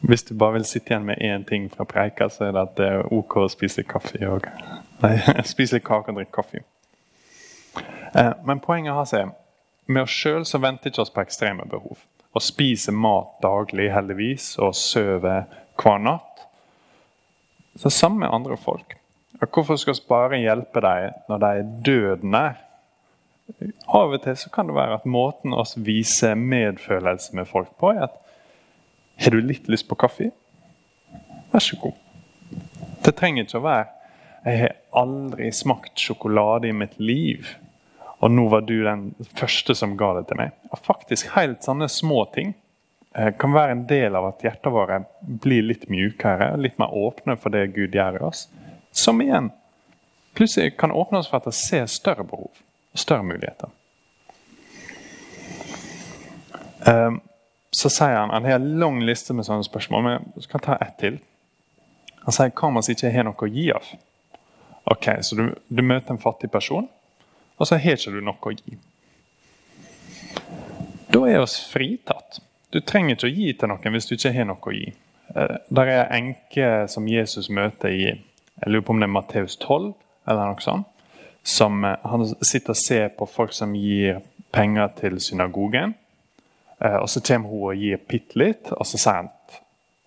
Hvis 0.00 0.26
du 0.28 0.34
bare 0.34 0.58
vil 0.58 0.66
sitte 0.68 0.92
igjen 0.92 1.06
med 1.08 1.22
én 1.24 1.44
ting 1.48 1.70
fra 1.72 1.84
preika, 1.88 2.28
så 2.28 2.48
er 2.48 2.52
det 2.52 2.62
at 2.62 2.76
det 2.76 2.88
er 2.88 3.12
ok 3.12 3.36
å 3.42 3.48
spise 3.48 3.84
kaffe 3.88 4.20
og, 4.28 4.48
Nei, 5.02 5.16
spise 5.44 5.80
kake 5.84 6.12
og 6.12 6.20
drikke 6.20 6.32
kaffe. 6.32 6.62
Eh, 8.16 8.32
men 8.48 8.60
poenget 8.64 8.96
har 8.96 9.08
seg 9.08 9.32
med 9.86 10.02
oss 10.02 10.14
sjøl 10.14 10.44
så 10.48 10.58
venter 10.62 10.90
ikke 10.90 11.04
oss 11.04 11.12
på 11.14 11.22
ekstreme 11.22 11.66
behov. 11.70 12.00
Å 12.36 12.42
spise 12.42 12.92
mat 12.92 13.36
daglig, 13.44 13.90
heldigvis, 13.94 14.54
og 14.60 14.74
sove 14.76 15.36
hver 15.80 16.00
natt. 16.02 16.46
Så 17.76 17.92
sammen 17.92 18.24
med 18.24 18.32
andre 18.32 18.56
folk. 18.56 18.96
Og 19.36 19.48
hvorfor 19.52 19.76
skal 19.76 19.94
vi 19.94 20.08
bare 20.08 20.40
hjelpe 20.40 20.80
dem 20.80 21.16
når 21.28 21.42
de 21.42 21.50
er 21.52 21.72
døden 21.88 22.32
nær? 22.32 22.62
Av 23.86 24.10
og 24.10 24.22
til 24.24 24.36
så 24.40 24.50
kan 24.50 24.66
det 24.66 24.74
være 24.74 24.98
at 24.98 25.06
måten 25.06 25.54
å 25.54 25.62
vise 25.86 26.32
medfølelse 26.34 27.36
med 27.36 27.46
folk 27.46 27.70
på, 27.78 27.92
er 27.92 28.08
at 28.08 28.16
Har 29.16 29.34
du 29.34 29.40
litt 29.40 29.68
lyst 29.68 29.88
på 29.88 29.98
kaffe? 29.98 30.30
Vær 31.52 31.62
så 31.62 31.78
god. 31.80 31.96
Det 33.04 33.14
trenger 33.16 33.46
ikke 33.46 33.60
å 33.60 33.64
være 33.64 33.86
Jeg 34.46 34.58
har 34.60 34.74
aldri 34.94 35.48
smakt 35.50 35.98
sjokolade 35.98 36.68
i 36.68 36.74
mitt 36.76 37.00
liv, 37.02 37.48
og 38.22 38.30
nå 38.30 38.44
var 38.52 38.62
du 38.62 38.76
den 38.84 39.08
første 39.34 39.74
som 39.74 39.96
ga 39.98 40.12
det 40.20 40.28
til 40.28 40.38
meg. 40.38 40.52
Og 40.70 40.78
faktisk 40.86 41.32
helt 41.34 41.66
sånne 41.66 41.88
små 41.90 42.22
ting 42.34 42.54
Eh, 43.18 43.32
kan 43.38 43.52
være 43.52 43.70
en 43.70 43.86
del 43.88 44.16
av 44.16 44.26
at 44.28 44.42
hjertet 44.44 44.72
våre 44.72 44.98
blir 45.20 45.62
litt 45.64 45.86
mjukere, 45.88 46.50
litt 46.60 46.76
mer 46.76 46.92
åpne 46.92 47.38
for 47.40 47.54
det 47.54 47.70
Gud 47.72 47.94
gjør 47.96 48.18
i 48.18 48.24
oss. 48.28 48.42
Som 48.92 49.22
igjen 49.24 49.48
plutselig 50.36 50.74
kan 50.76 50.92
åpne 50.92 51.22
oss 51.22 51.30
for 51.30 51.40
at 51.40 51.48
det 51.48 51.56
ser 51.56 51.86
større 51.88 52.26
behov 52.28 52.50
og 52.52 53.00
større 53.00 53.24
muligheter. 53.24 53.72
Eh, 56.84 57.16
så 57.76 57.90
sier 57.92 58.16
han 58.16 58.32
han 58.32 58.44
har 58.48 58.58
en 58.60 58.68
lang 58.80 59.02
liste 59.04 59.34
med 59.36 59.44
sånne 59.44 59.66
spørsmål, 59.66 60.04
men 60.06 60.28
jeg 60.36 60.48
kan 60.52 60.64
ta 60.64 60.78
ett 60.80 60.96
til. 61.02 61.18
Han 62.24 62.34
sier 62.34 62.52
hva 62.56 62.70
om 62.70 62.80
vi 62.80 62.94
ikke 62.96 63.12
har 63.12 63.26
noe 63.28 63.36
å 63.36 63.52
gi 63.52 63.66
av? 63.74 63.90
Ok, 64.86 65.08
Så 65.20 65.36
du, 65.36 65.48
du 65.68 65.82
møter 65.82 66.14
en 66.14 66.22
fattig 66.22 66.50
person, 66.50 66.86
og 67.56 67.68
så 67.68 67.76
har 67.76 67.98
ikke 67.98 68.14
du 68.14 68.22
noe 68.24 68.40
å 68.40 68.54
gi. 68.54 68.78
Da 71.12 71.20
er 71.28 71.42
oss 71.42 71.58
fritatt. 71.68 72.40
Du 72.72 72.80
trenger 72.80 73.16
ikke 73.16 73.28
å 73.28 73.34
gi 73.34 73.52
til 73.52 73.70
noen 73.72 73.94
hvis 73.94 74.08
du 74.08 74.16
ikke 74.16 74.34
har 74.36 74.48
noe 74.48 74.70
å 74.72 74.74
gi. 74.74 74.88
Eh, 75.34 75.56
der 75.68 75.92
er 75.92 76.14
enke 76.16 76.70
som 76.92 77.08
Jesus 77.10 77.50
møter 77.50 77.92
i 77.92 78.08
jeg 78.56 78.72
lurer 78.72 78.86
på 78.88 78.94
om 78.94 79.02
det 79.02 79.04
er 79.04 79.12
Matteus 79.12 79.58
12, 79.60 79.90
eller 80.24 80.48
noe 80.48 80.64
sånt. 80.64 80.88
Som, 81.44 81.84
eh, 81.84 81.96
han 82.08 82.24
sitter 82.40 82.72
og 82.72 82.80
ser 82.80 83.08
på 83.08 83.28
folk 83.28 83.52
som 83.52 83.74
gir 83.76 84.22
penger 84.52 84.88
til 84.96 85.20
synagogen. 85.20 85.94
Eh, 86.84 86.96
og 86.96 87.10
Så 87.10 87.20
kommer 87.20 87.48
hun 87.48 87.70
og 87.70 87.76
gir 87.76 88.00
bitte 88.08 88.38
litt, 88.38 88.72
og 88.72 88.86
så 88.86 88.98
sier 88.98 89.22
han 89.22 89.30
at 89.32 89.62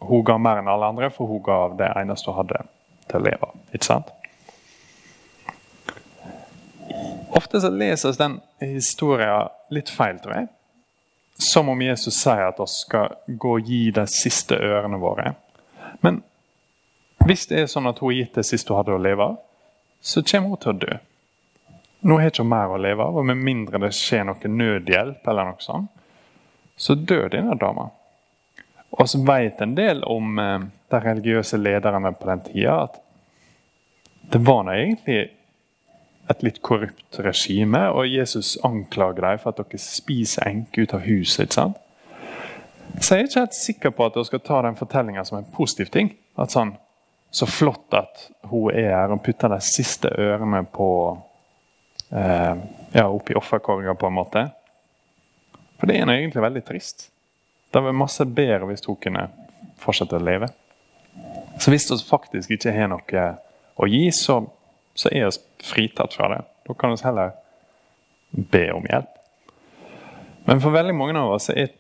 hun 0.10 0.24
ga 0.24 0.38
mer 0.38 0.62
enn 0.62 0.70
alle 0.72 0.92
andre, 0.94 1.10
for 1.12 1.28
hun 1.28 1.44
ga 1.44 1.64
av 1.66 1.76
det 1.80 1.90
eneste 1.98 2.32
hun 2.32 2.40
hadde 2.44 2.64
til 3.10 3.20
å 3.20 3.26
leve. 3.26 3.52
Ikke 3.74 3.90
sant? 3.90 4.14
Ofte 7.36 7.62
så 7.62 7.70
leses 7.70 8.18
den 8.18 8.40
historien 8.60 9.50
litt 9.70 9.90
feil, 9.90 10.18
tror 10.22 10.36
jeg. 10.36 10.48
Som 11.40 11.70
om 11.72 11.82
Jesus 11.82 12.18
sier 12.20 12.50
at 12.50 12.58
vi 12.60 12.68
skal 12.72 13.14
gå 13.28 13.52
og 13.60 13.70
gi 13.70 13.84
de 13.96 14.06
siste 14.12 14.58
ørene 14.58 15.00
våre. 15.00 15.34
Men 16.04 16.24
hvis 17.26 17.46
det 17.48 17.62
er 17.62 17.70
sånn 17.72 17.88
at 17.90 18.02
hun 18.02 18.12
har 18.12 18.18
gitt 18.18 18.40
det 18.40 18.48
siste 18.48 18.74
hun 18.74 18.82
hadde 18.82 18.98
å 18.98 19.04
leve 19.04 19.30
av, 19.32 19.38
så 20.02 20.24
kommer 20.24 20.56
hun 20.56 20.64
til 20.64 20.74
å 20.74 20.80
dø. 20.82 20.98
Nå 22.08 22.18
har 22.20 22.32
ikke 22.32 22.48
mer 22.48 22.72
å 22.72 22.80
leve 22.80 23.04
av, 23.04 23.18
og 23.20 23.28
med 23.28 23.40
mindre 23.44 23.82
det 23.84 23.92
skjer 23.96 24.26
noe 24.28 24.52
nødhjelp, 24.52 25.26
eller 25.28 25.50
noe 25.50 25.64
sånt, 25.64 25.92
så 26.80 26.96
dør 26.96 27.28
denne 27.34 27.58
dama. 27.60 27.90
Og 28.96 29.10
så 29.10 29.20
vet 29.22 29.62
en 29.62 29.76
del 29.78 30.02
om 30.08 30.40
eh, 30.40 30.64
de 30.90 31.02
religiøse 31.04 31.60
lederne 31.60 32.14
på 32.16 32.30
den 32.32 32.46
tida 32.48 32.80
at 32.88 32.98
det 34.30 34.42
var 34.46 34.64
nå 34.66 34.74
egentlig 34.78 35.20
et 36.30 36.44
litt 36.46 36.60
korrupt 36.62 37.18
regime, 37.26 37.88
og 37.90 38.06
Jesus 38.08 38.58
anklager 38.66 39.26
dem 39.26 39.40
for 39.42 39.50
at 39.50 39.62
dere 39.64 39.82
spiser 39.82 40.46
enke 40.46 40.86
ut 40.86 40.94
av 40.94 41.06
huset. 41.08 41.48
ikke 41.48 41.58
sant? 41.58 41.80
Så 43.00 43.16
jeg 43.16 43.24
er 43.24 43.30
ikke 43.30 43.40
helt 43.40 43.58
sikker 43.58 43.96
på 43.96 44.06
at 44.06 44.18
dere 44.18 44.28
skal 44.30 44.44
ta 44.46 44.60
den 44.66 44.78
fortellinga 44.78 45.24
som 45.26 45.40
en 45.40 45.50
positiv 45.56 45.90
ting. 45.94 46.14
At 46.38 46.54
sånn, 46.54 46.78
Så 47.32 47.46
flott 47.46 47.94
at 47.94 48.24
hun 48.50 48.72
er 48.74 48.88
her 48.90 49.12
og 49.14 49.20
putter 49.22 49.52
de 49.54 49.60
siste 49.62 50.10
ørene 50.10 50.64
på 50.66 50.88
eh, 52.10 52.56
ja, 52.96 53.04
oppi 53.06 53.36
offerkorga, 53.38 53.94
på 53.94 54.08
en 54.08 54.16
måte. 54.16 54.42
For 55.80 55.88
det 55.88 55.98
er 55.98 56.12
egentlig 56.12 56.44
veldig 56.44 56.64
trist. 56.68 57.10
Det 57.72 57.82
var 57.84 57.96
masse 57.96 58.26
bedre 58.26 58.68
hvis 58.70 58.86
hun 58.88 59.00
kunne 59.00 59.28
fortsette 59.80 60.18
å 60.18 60.24
leve. 60.24 60.50
Så 61.60 61.72
hvis 61.72 61.90
vi 61.92 62.00
faktisk 62.04 62.52
ikke 62.56 62.74
har 62.76 62.90
noe 62.92 63.26
å 63.80 63.88
gi, 63.88 64.08
så 64.16 64.42
så 65.00 65.10
er 65.12 65.26
vi 65.26 65.32
fritatt 65.64 66.14
fra 66.14 66.30
det. 66.30 66.42
Da 66.68 66.74
kan 66.74 66.92
vi 66.92 67.04
heller 67.04 67.32
be 68.32 68.66
om 68.74 68.86
hjelp. 68.90 69.16
Men 70.46 70.62
for 70.62 70.76
veldig 70.76 70.96
mange 70.96 71.20
av 71.20 71.38
oss 71.38 71.50
er 71.54 71.72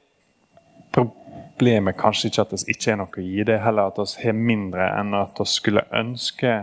problemet 0.96 1.98
kanskje 2.00 2.30
ikke 2.30 2.46
at 2.46 2.54
vi 2.56 2.76
ikke 2.76 2.92
har 2.92 3.02
noe 3.02 3.12
å 3.12 3.26
gi, 3.26 3.44
det 3.44 3.58
er 3.58 3.66
heller 3.66 3.92
at 3.92 4.00
vi 4.00 4.24
har 4.24 4.38
mindre 4.38 4.88
enn 5.02 5.18
at 5.20 5.42
vi 5.42 5.48
skulle 5.52 5.84
ønske 5.92 6.56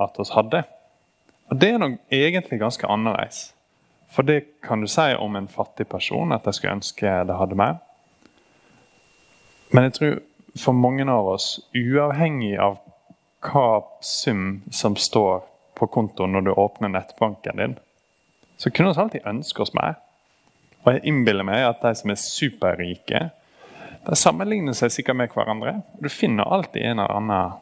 at 0.00 0.18
vi 0.18 0.28
hadde. 0.34 0.64
Og 1.50 1.56
Det 1.62 1.70
er 1.70 1.78
nok 1.82 1.98
egentlig 2.10 2.60
ganske 2.60 2.86
annerledes. 2.86 3.52
For 4.10 4.26
det 4.26 4.60
kan 4.66 4.80
du 4.80 4.88
si 4.90 5.14
om 5.14 5.36
en 5.36 5.48
fattig 5.48 5.88
person, 5.88 6.32
at 6.32 6.46
jeg 6.46 6.58
skulle 6.58 6.78
ønske 6.80 7.12
det 7.26 7.36
hadde 7.38 7.58
mer. 7.58 7.78
Men 9.70 9.86
jeg 9.86 9.96
tror 9.98 10.16
for 10.58 10.74
mange 10.74 11.06
av 11.06 11.28
oss, 11.36 11.60
uavhengig 11.74 12.56
av 12.58 12.80
hva 13.46 13.82
sum 14.04 14.62
som 14.74 14.96
står 14.98 15.44
på 15.78 15.86
kontoen 15.86 16.34
når 16.34 16.48
du 16.48 16.52
åpner 16.52 16.90
nettbanken 16.92 17.56
din, 17.56 17.76
så 18.56 18.70
kunne 18.70 18.92
vi 18.92 19.00
alltid 19.00 19.28
ønske 19.30 19.62
oss 19.62 19.74
mer. 19.74 19.94
Og 20.82 20.94
jeg 20.94 21.04
innbiller 21.08 21.46
meg 21.46 21.64
at 21.64 21.84
de 21.84 21.94
som 21.96 22.12
er 22.12 22.20
superrike, 22.20 23.22
de 24.06 24.16
sammenligner 24.16 24.76
seg 24.76 24.92
sikkert 24.92 25.18
med 25.20 25.32
hverandre. 25.32 25.80
Du 26.00 26.08
finner 26.12 26.48
alltid 26.48 26.82
en 26.82 26.98
eller 26.98 27.16
annen 27.16 27.52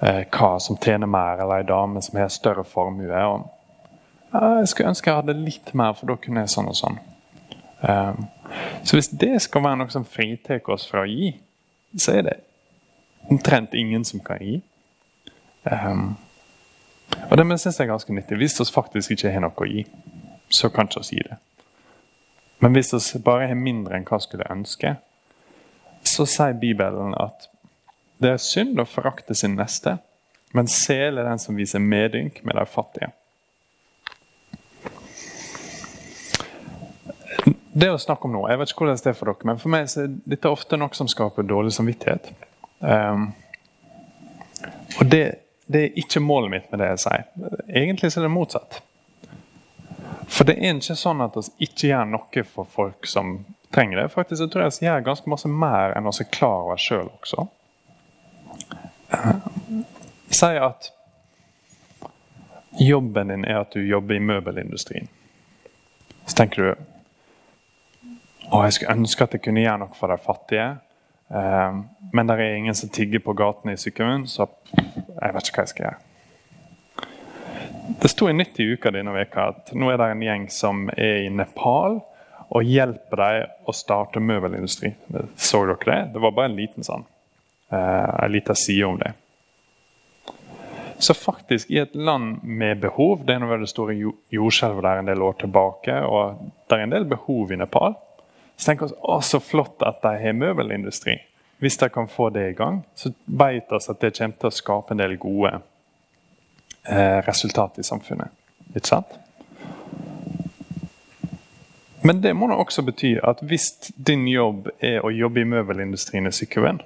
eh, 0.00 0.22
hva 0.30 0.54
som 0.62 0.78
tjener 0.78 1.10
mer, 1.10 1.42
eller 1.42 1.62
en 1.62 1.70
dame 1.70 2.02
som 2.02 2.18
har 2.18 2.30
større 2.32 2.64
formue. 2.66 3.10
Og, 3.10 3.48
jeg 4.34 4.68
skulle 4.70 4.90
ønske 4.90 5.10
jeg 5.10 5.20
hadde 5.20 5.36
litt 5.38 5.74
mer, 5.78 5.94
for 5.94 6.10
da 6.10 6.16
kunne 6.20 6.42
jeg 6.42 6.52
sånn 6.54 6.70
og 6.70 6.78
sånn. 6.78 6.98
Um, 7.84 8.26
så 8.86 8.96
hvis 8.96 9.10
det 9.12 9.36
skal 9.44 9.64
være 9.64 9.78
noe 9.82 9.92
som 9.92 10.06
fritar 10.08 10.62
oss 10.72 10.86
fra 10.90 11.04
å 11.04 11.08
gi, 11.08 11.34
så 11.94 12.16
er 12.18 12.26
det 12.28 12.36
omtrent 13.30 13.74
ingen 13.78 14.04
som 14.04 14.22
kan 14.24 14.42
gi. 14.42 14.58
Um, 15.64 16.14
og 17.30 17.36
Det 17.36 17.46
synes 17.60 17.78
jeg 17.78 17.84
er 17.86 17.92
ganske 17.92 18.12
nyttig. 18.12 18.36
Hvis 18.40 18.60
vi 18.60 18.66
faktisk 18.74 19.14
ikke 19.14 19.32
har 19.32 19.44
noe 19.44 19.54
å 19.56 19.68
gi, 19.68 19.86
så 20.48 20.68
kan 20.68 20.88
vi 20.88 21.00
ikke 21.00 21.16
gi 21.16 21.26
det. 21.28 21.40
Men 22.58 22.72
hvis 22.72 22.94
vi 23.14 23.20
bare 23.22 23.48
har 23.50 23.58
mindre 23.58 23.96
enn 23.96 24.06
hva 24.08 24.18
vi 24.18 24.26
skulle 24.26 24.50
ønske, 24.50 24.96
så 26.04 26.26
sier 26.28 26.56
Bibelen 26.60 27.14
at 27.20 27.48
det 28.22 28.30
er 28.30 28.40
synd 28.40 28.80
å 28.80 28.86
forakte 28.88 29.34
sin 29.34 29.56
neste, 29.58 29.98
men 30.54 30.68
sel 30.70 31.18
er 31.18 31.26
den 31.26 31.40
som 31.42 31.56
viser 31.58 31.82
medynk 31.82 32.42
med 32.44 32.56
de 32.56 32.64
fattige. 32.70 33.10
Det 37.74 37.90
å 37.90 37.98
snakke 37.98 38.28
om 38.28 38.36
nå, 38.36 38.44
jeg 38.50 38.60
vet 38.60 38.70
ikke 38.70 38.84
hvordan 38.84 39.00
det 39.02 39.10
er 39.10 39.16
for 39.18 39.30
dere, 39.30 39.48
men 39.50 39.62
for 39.62 39.74
meg 39.74 39.88
er 39.98 40.12
dette 40.30 40.50
ofte 40.50 40.78
noe 40.78 40.94
som 40.94 41.10
skaper 41.10 41.46
dårlig 41.46 41.72
samvittighet. 41.74 42.30
Um, 42.78 43.32
og 45.00 45.08
det 45.10 45.24
det 45.66 45.80
er 45.84 45.98
ikke 45.98 46.20
målet 46.20 46.50
mitt 46.50 46.72
med 46.72 46.82
det 46.82 46.90
jeg 46.92 47.02
sier. 47.06 47.24
Egentlig 47.68 48.12
så 48.12 48.20
er 48.20 48.26
det 48.26 48.34
motsatt. 48.34 48.80
For 50.28 50.48
det 50.48 50.58
er 50.58 50.76
ikke 50.76 50.96
sånn 50.98 51.22
at 51.24 51.36
vi 51.38 51.68
ikke 51.68 51.90
gjør 51.90 52.08
noe 52.10 52.44
for 52.48 52.68
folk 52.68 53.08
som 53.08 53.38
trenger 53.74 54.02
det. 54.02 54.10
Faktisk 54.12 54.44
jeg 54.44 54.52
tror 54.52 54.66
jeg 54.66 54.76
vi 54.80 54.88
gjør 54.88 55.06
ganske 55.08 55.32
masse 55.32 55.48
mer 55.48 55.96
enn 55.96 56.08
vi 56.08 56.14
er 56.20 56.32
klar 56.36 56.66
over 56.66 56.80
sjøl 56.80 57.08
også. 57.08 57.46
Si 60.34 60.52
at 60.68 60.90
jobben 62.80 63.30
din 63.30 63.46
er 63.48 63.62
at 63.62 63.72
du 63.72 63.80
jobber 63.80 64.18
i 64.18 64.24
møbelindustrien. 64.24 65.08
Så 66.26 66.36
tenker 66.36 66.62
du 66.62 66.93
å, 68.50 68.64
jeg 68.64 68.76
skulle 68.76 68.96
ønske 68.98 69.24
at 69.24 69.36
jeg 69.36 69.44
kunne 69.44 69.64
gjøre 69.64 69.82
noe 69.84 69.98
for 69.98 70.12
de 70.12 70.18
fattige. 70.20 70.70
Eh, 71.34 71.78
men 72.12 72.28
det 72.28 72.38
er 72.38 72.56
ingen 72.58 72.76
som 72.76 72.92
tigger 72.92 73.22
på 73.24 73.36
gatene 73.38 73.74
i 73.74 73.80
Sykkylven, 73.80 74.26
så 74.30 74.48
jeg 74.74 75.36
vet 75.36 75.48
ikke 75.48 75.60
hva 75.60 75.64
jeg 75.64 75.72
skal 75.72 75.88
gjøre. 75.88 76.02
Det 78.00 78.08
sto 78.08 78.28
i 78.30 78.36
Nytt 78.36 78.60
i 78.60 78.68
uka 78.72 78.92
denne 78.94 79.12
veka 79.12 79.48
at 79.52 79.72
nå 79.76 79.90
er 79.92 80.00
det 80.00 80.10
en 80.12 80.22
gjeng 80.24 80.46
som 80.52 80.86
er 80.96 81.26
i 81.26 81.32
Nepal 81.32 81.98
og 82.54 82.68
hjelper 82.68 83.20
dem 83.20 83.66
å 83.68 83.74
starte 83.76 84.22
møbelindustri. 84.22 84.94
Så 85.36 85.64
dere 85.68 85.90
det? 85.90 85.98
Det 86.14 86.22
var 86.22 86.32
bare 86.36 86.52
en 86.52 86.56
liten 86.56 86.86
sånn, 86.86 87.04
eh, 87.72 88.24
en 88.24 88.32
liten 88.32 88.56
side 88.56 88.88
om 88.88 88.98
det. 89.00 89.12
Så 90.98 91.14
faktisk, 91.14 91.70
i 91.70 91.80
et 91.82 91.94
land 91.94 92.44
med 92.44 92.80
behov 92.80 93.24
Det 93.26 93.34
er 93.34 93.40
noe 93.42 93.58
det 93.58 93.68
store 93.68 93.96
jordskjelvet 94.32 94.82
der 94.86 95.00
en 95.00 95.08
del 95.10 95.22
år 95.22 95.34
tilbake, 95.40 95.96
og 96.06 96.38
det 96.70 96.78
er 96.78 96.84
en 96.84 96.94
del 96.94 97.04
behov 97.04 97.52
i 97.52 97.58
Nepal. 97.60 97.96
Så 98.56 98.70
tenker 98.70 98.90
vi 98.90 98.98
å, 99.00 99.20
så 99.20 99.40
flott 99.42 99.82
at 99.86 100.02
de 100.02 100.14
har 100.22 100.36
møbelindustri. 100.38 101.18
Hvis 101.62 101.78
de 101.80 101.88
kan 101.88 102.08
få 102.08 102.30
det 102.34 102.48
i 102.50 102.56
gang, 102.58 102.82
så 102.94 103.12
vet 103.24 103.70
vi 103.70 103.78
at 103.78 104.00
det 104.00 104.14
kommer 104.18 104.40
til 104.40 104.50
å 104.50 104.54
skape 104.54 104.94
en 104.94 105.02
del 105.02 105.16
gode 105.20 105.52
eh, 106.88 107.20
resultat 107.26 107.78
i 107.78 107.86
samfunnet. 107.86 108.32
Ikke 108.74 108.90
sant? 108.90 109.20
Men 112.04 112.20
det 112.20 112.34
må 112.36 112.50
da 112.50 112.58
også 112.60 112.82
bety 112.84 113.14
at 113.24 113.40
hvis 113.48 113.70
din 113.96 114.26
jobb 114.28 114.68
er 114.84 115.00
å 115.00 115.12
jobbe 115.14 115.40
i 115.40 115.48
møbelindustrien 115.48 116.28
i 116.28 116.34
Sykkylven, 116.36 116.82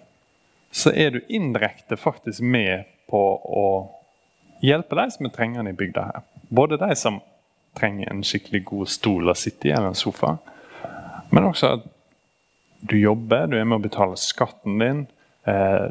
så 0.70 0.92
er 0.94 1.10
du 1.10 1.24
indirekte 1.28 1.96
faktisk 1.98 2.44
med 2.44 2.86
på 3.10 3.22
å 3.42 3.64
hjelpe 4.62 4.94
de 4.94 5.08
som 5.10 5.26
er 5.26 5.34
trengende 5.34 5.72
i 5.72 5.78
bygda 5.78 6.04
her. 6.06 6.22
Både 6.48 6.78
de 6.78 6.94
som 6.96 7.18
trenger 7.78 8.12
en 8.12 8.22
skikkelig 8.22 8.62
god 8.68 8.92
stol 8.94 9.32
å 9.32 9.34
sitte 9.34 9.68
i, 9.68 9.72
eller 9.72 9.90
en 9.90 9.98
sofa, 9.98 10.36
men 11.30 11.48
også 11.48 11.72
at 11.78 11.86
du 12.80 12.98
jobber, 12.98 13.46
du 13.46 13.56
er 13.58 13.66
med 13.66 13.80
å 13.80 13.84
betale 13.84 14.18
skatten 14.20 14.78
din. 14.80 15.00
Eh, 15.48 15.88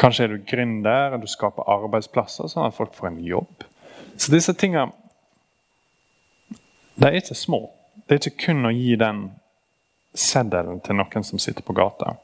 kanskje 0.00 0.26
er 0.26 0.34
du 0.34 0.44
gründer, 0.46 1.16
du 1.18 1.26
skaper 1.30 1.70
arbeidsplasser 1.74 2.50
sånn 2.50 2.68
at 2.68 2.76
folk 2.76 2.94
får 2.96 3.12
en 3.12 3.22
jobb. 3.24 3.64
Så 4.16 4.34
disse 4.34 4.54
tingene 4.58 4.92
de 6.94 7.08
er 7.08 7.18
ikke 7.18 7.34
små. 7.34 7.64
Det 8.06 8.14
er 8.14 8.20
ikke 8.20 8.46
kun 8.46 8.68
å 8.68 8.74
gi 8.74 8.94
den 9.00 9.24
seddelen 10.14 10.78
til 10.84 10.98
noen 10.98 11.26
som 11.26 11.40
sitter 11.42 11.64
på 11.66 11.74
gata. 11.74 12.14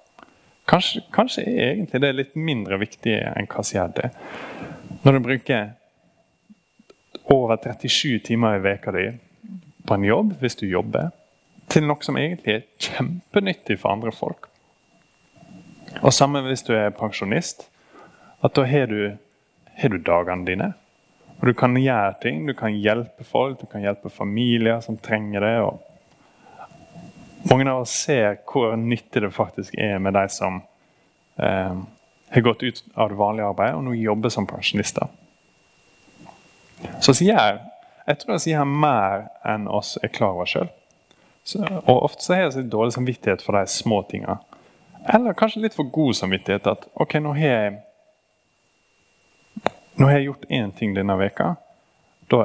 Kanskje, 0.70 1.02
kanskje 1.10 1.42
er 1.48 1.72
egentlig 1.72 2.00
det 2.04 2.10
litt 2.14 2.36
mindre 2.38 2.78
viktig 2.78 3.16
enn 3.32 3.48
hva 3.50 3.64
gjør 3.66 3.94
det. 3.96 4.10
Når 5.02 5.16
du 5.16 5.22
bruker 5.24 5.72
over 7.30 7.58
37 7.58 8.20
timer 8.28 8.58
i 8.58 8.62
veka 8.62 8.94
di 8.94 9.08
på 9.86 9.96
en 9.96 10.06
jobb, 10.06 10.36
hvis 10.38 10.58
du 10.60 10.68
jobber, 10.68 11.10
til 11.70 11.86
noe 11.86 12.02
som 12.02 12.18
egentlig 12.18 12.54
er 12.54 12.64
kjempenyttig 12.82 13.78
for 13.80 13.94
andre 13.94 14.12
folk. 14.14 14.48
Og 16.00 16.14
samme 16.14 16.42
hvis 16.46 16.64
du 16.66 16.72
er 16.76 16.94
pensjonist. 16.94 17.66
At 18.40 18.54
da 18.56 18.64
har 18.64 18.86
du, 18.88 19.16
har 19.76 19.92
du 19.92 19.98
dagene 19.98 20.46
dine. 20.46 20.72
Og 21.40 21.48
du 21.48 21.54
kan 21.56 21.76
gjøre 21.76 22.14
ting. 22.22 22.46
Du 22.48 22.54
kan 22.56 22.74
hjelpe 22.76 23.24
folk, 23.26 23.60
du 23.60 23.66
kan 23.70 23.84
hjelpe 23.84 24.10
familier 24.12 24.80
som 24.84 24.98
trenger 24.98 25.40
det. 25.40 25.54
mange 27.50 27.70
av 27.70 27.82
oss 27.82 27.90
ser 27.90 28.38
hvor 28.44 28.76
nyttig 28.76 29.22
det 29.22 29.30
faktisk 29.32 29.74
er 29.78 29.98
med 29.98 30.14
de 30.14 30.28
som 30.28 30.62
eh, 31.36 31.76
har 32.30 32.40
gått 32.40 32.62
ut 32.62 32.84
av 32.94 33.08
det 33.08 33.16
vanlige 33.16 33.46
arbeidet 33.46 33.76
og 33.76 33.84
nå 33.84 33.94
jobber 33.94 34.28
som 34.28 34.46
pensjonister. 34.46 35.08
Så 37.00 37.12
jeg, 37.24 37.60
jeg 38.06 38.18
tror 38.18 38.36
jeg 38.36 38.44
sier 38.44 38.64
mer 38.64 39.30
enn 39.44 39.66
oss 39.68 39.98
er 40.02 40.12
klar 40.12 40.36
over 40.36 40.48
sjøl. 40.48 40.68
Så, 41.50 41.60
og 41.80 42.04
ofte 42.06 42.22
så 42.22 42.34
har 42.36 42.44
jeg 42.44 42.60
litt 42.60 42.72
dårlig 42.72 42.94
samvittighet 42.94 43.42
for 43.42 43.58
de 43.58 43.66
små 43.70 44.02
tinga. 44.10 44.38
Eller 45.10 45.34
kanskje 45.34 45.64
litt 45.64 45.74
for 45.74 45.88
god 45.90 46.14
samvittighet. 46.18 46.68
At 46.70 46.84
ok, 46.94 47.16
nå 47.24 47.32
har 47.38 47.48
jeg 47.48 47.78
nå 50.00 50.06
har 50.08 50.16
jeg 50.16 50.30
gjort 50.30 50.46
én 50.48 50.70
ting 50.76 50.94
denne 50.96 51.16
veka. 51.20 51.54
Da, 52.32 52.44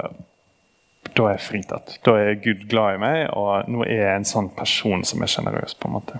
da, 1.11 1.27
er 1.27 1.37
jeg 1.37 1.45
fritatt. 1.45 1.93
Da 2.03 2.17
er 2.19 2.41
Gud 2.43 2.65
glad 2.71 2.97
i 2.97 3.03
meg, 3.03 3.19
og 3.31 3.69
nå 3.71 3.85
er 3.85 4.01
jeg 4.01 4.15
en 4.15 4.27
sånn 4.27 4.49
person 4.57 5.05
som 5.07 5.23
er 5.23 5.31
sjenerøs. 5.31 5.77
på 5.79 5.87
en 5.87 5.95
måte. 5.95 6.19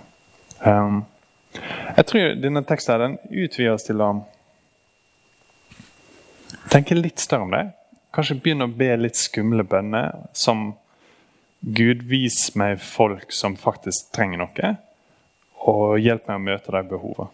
Um, 0.62 1.02
jeg 1.96 2.06
tror 2.08 2.38
denne 2.40 2.62
teksten 2.64 3.02
den 3.02 3.18
utvider 3.26 3.74
oss 3.74 3.84
til 3.84 4.00
å 4.00 4.10
tenke 6.72 6.96
litt 6.96 7.20
større 7.20 7.48
om 7.48 7.52
det. 7.52 7.66
Kanskje 8.16 8.38
begynne 8.40 8.70
å 8.70 8.72
be 8.72 8.94
litt 8.96 9.20
skumle 9.20 9.66
bønner 9.68 10.14
som 10.32 10.70
Gud, 11.66 12.02
vis 12.06 12.54
meg 12.54 12.78
folk 12.78 13.32
som 13.34 13.56
faktisk 13.58 14.12
trenger 14.14 14.38
noe, 14.38 14.68
og 15.66 15.96
hjelp 15.98 16.28
meg 16.28 16.38
å 16.38 16.44
møte 16.44 16.74
de 16.76 16.82
behovene. 16.92 17.32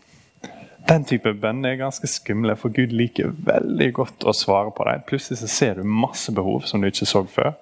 Den 0.89 1.05
type 1.07 1.31
bønner 1.39 1.75
er 1.75 1.83
ganske 1.83 2.09
skumle, 2.11 2.55
for 2.59 2.73
Gud 2.73 2.95
liker 2.97 3.29
veldig 3.47 3.91
godt 3.95 4.25
å 4.25 4.33
svare 4.35 4.73
på 4.75 4.87
dem. 4.89 5.05
Plutselig 5.07 5.43
så 5.43 5.51
ser 5.53 5.77
du 5.79 5.85
masse 5.85 6.33
behov 6.35 6.65
som 6.67 6.81
du 6.81 6.89
ikke 6.89 7.07
så 7.07 7.23
før. 7.29 7.53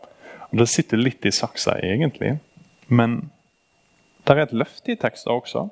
Og 0.50 0.62
Det 0.62 0.68
sitter 0.70 1.02
litt 1.02 1.26
i 1.26 1.34
saksa, 1.34 1.74
egentlig. 1.82 2.38
Men 2.88 3.18
det 4.24 4.36
er 4.36 4.44
et 4.46 4.54
løfte 4.62 4.94
i 4.94 4.98
tekster 4.98 5.34
også, 5.34 5.66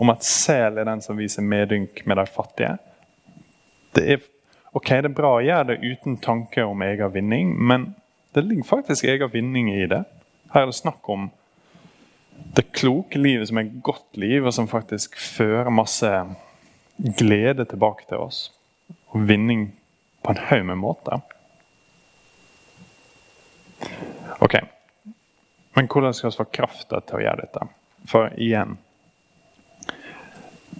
om 0.00 0.12
at 0.12 0.24
sel 0.24 0.78
er 0.78 0.88
den 0.88 1.02
som 1.04 1.18
viser 1.18 1.42
medynk 1.42 2.04
med 2.04 2.20
de 2.20 2.26
fattige. 2.28 2.76
Det 3.96 4.04
er, 4.14 4.22
ok, 4.76 4.94
det 5.00 5.10
er 5.10 5.16
bra 5.16 5.32
å 5.38 5.42
gjøre 5.44 5.72
det 5.72 5.80
uten 5.80 6.20
tanke 6.22 6.64
om 6.64 6.84
egen 6.86 7.12
vinning, 7.16 7.56
men 7.56 7.90
det 8.32 8.42
ligger 8.46 8.64
faktisk 8.64 9.04
egen 9.04 9.30
vinning 9.30 9.70
i 9.74 9.86
det. 9.86 10.04
Her 10.54 10.62
er 10.62 10.70
det 10.70 10.78
snakk 10.78 11.08
om 11.08 11.30
det 12.54 12.72
kloke 12.72 13.18
livet 13.18 13.48
som 13.48 13.58
er 13.58 13.68
et 13.68 13.82
godt 13.82 14.16
liv, 14.16 14.46
og 14.46 14.54
som 14.54 14.68
faktisk 14.70 15.18
fører 15.18 15.70
masse 15.70 16.10
glede 16.96 17.64
tilbake 17.64 18.06
til 18.08 18.22
oss. 18.22 18.50
Og 19.10 19.26
vinning 19.28 19.70
på 20.22 20.34
en 20.34 20.42
haug 20.50 20.66
med 20.66 20.78
måter. 20.80 21.20
Ok, 24.40 24.56
men 25.76 25.88
hvordan 25.90 26.14
skal 26.14 26.30
vi 26.30 26.38
få 26.38 26.48
krafta 26.52 27.00
til 27.00 27.18
å 27.18 27.24
gjøre 27.24 27.44
dette? 27.44 27.66
For 28.08 28.32
igjen 28.40 28.78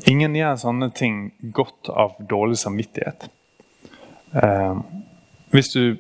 Ingen 0.08 0.32
gjør 0.32 0.54
sånne 0.56 0.86
ting 0.96 1.16
godt 1.52 1.90
av 1.92 2.14
dårlig 2.24 2.56
samvittighet. 2.56 3.26
Eh, 4.32 4.78
hvis 5.52 5.72
du 5.74 5.98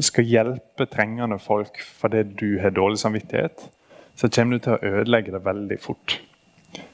skal 0.00 0.24
hjelpe 0.24 0.86
trengende 0.88 1.36
folk 1.38 1.82
fordi 1.98 2.22
du 2.22 2.60
har 2.62 2.72
dårlig 2.72 2.98
samvittighet, 2.98 3.68
så 4.16 4.28
kommer 4.28 4.56
du 4.56 4.64
til 4.64 4.76
å 4.76 4.94
ødelegge 5.00 5.34
det 5.34 5.44
veldig 5.44 5.78
fort. 5.80 6.20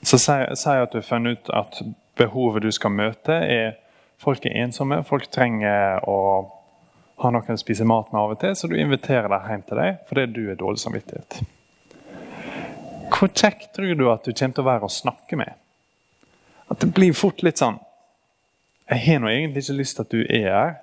Så 0.02 0.18
si, 0.18 0.34
si 0.58 0.74
at 0.74 0.92
du 0.92 0.98
har 0.98 1.06
funnet 1.06 1.38
ut 1.38 1.50
at 1.54 1.82
behovet 2.18 2.64
du 2.66 2.72
skal 2.74 2.90
møte, 2.90 3.34
er 3.34 3.76
folk 4.18 4.46
er 4.46 4.56
ensomme. 4.64 5.02
Folk 5.06 5.28
trenger 5.30 6.02
å 6.08 6.18
ha 7.22 7.30
noen 7.34 7.54
å 7.54 7.60
spise 7.60 7.86
mat 7.86 8.10
med 8.12 8.20
av 8.20 8.34
og 8.34 8.40
til, 8.42 8.54
så 8.56 8.70
du 8.70 8.76
inviterer 8.78 9.30
dem 9.30 9.46
hjem 9.50 9.64
til 9.68 9.80
deg 9.82 10.02
fordi 10.10 10.26
du 10.34 10.42
har 10.48 10.58
dårlig 10.58 10.82
samvittighet. 10.82 11.40
Hvor 13.08 13.30
kjekk 13.32 13.70
tror 13.74 13.94
du 13.98 14.04
at 14.12 14.26
du 14.26 14.34
kommer 14.34 14.54
til 14.58 14.64
å 14.64 14.68
være 14.68 14.88
å 14.88 14.92
snakke 14.92 15.38
med? 15.40 15.54
At 16.68 16.82
det 16.82 16.90
blir 16.94 17.16
fort 17.16 17.40
litt 17.42 17.60
sånn 17.60 17.78
Jeg 18.90 19.00
har 19.06 19.22
nå 19.22 19.30
egentlig 19.32 19.62
ikke 19.64 19.78
lyst 19.78 19.96
til 19.96 20.04
at 20.04 20.12
du 20.12 20.20
er 20.22 20.46
her, 20.48 20.76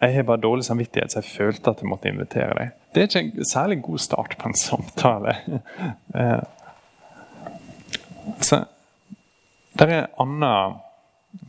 jeg 0.00 0.14
har 0.14 0.26
bare 0.28 0.42
dårlig 0.42 0.64
samvittighet, 0.64 1.12
så 1.12 1.18
jeg 1.18 1.30
følte 1.32 1.72
at 1.72 1.80
jeg 1.82 1.90
måtte 1.90 2.10
invitere 2.10 2.54
deg. 2.54 2.74
Det 2.94 3.02
er 3.02 3.08
ikke 3.08 3.22
en 3.42 3.50
særlig 3.50 3.80
god 3.82 4.02
start 4.02 4.36
på 4.38 4.50
en 4.50 4.58
samtale. 4.58 5.36
Eh, 6.18 6.42
så 8.40 8.62
det 9.78 9.86
er 9.86 10.06
en 10.06 10.14
annen 10.24 10.78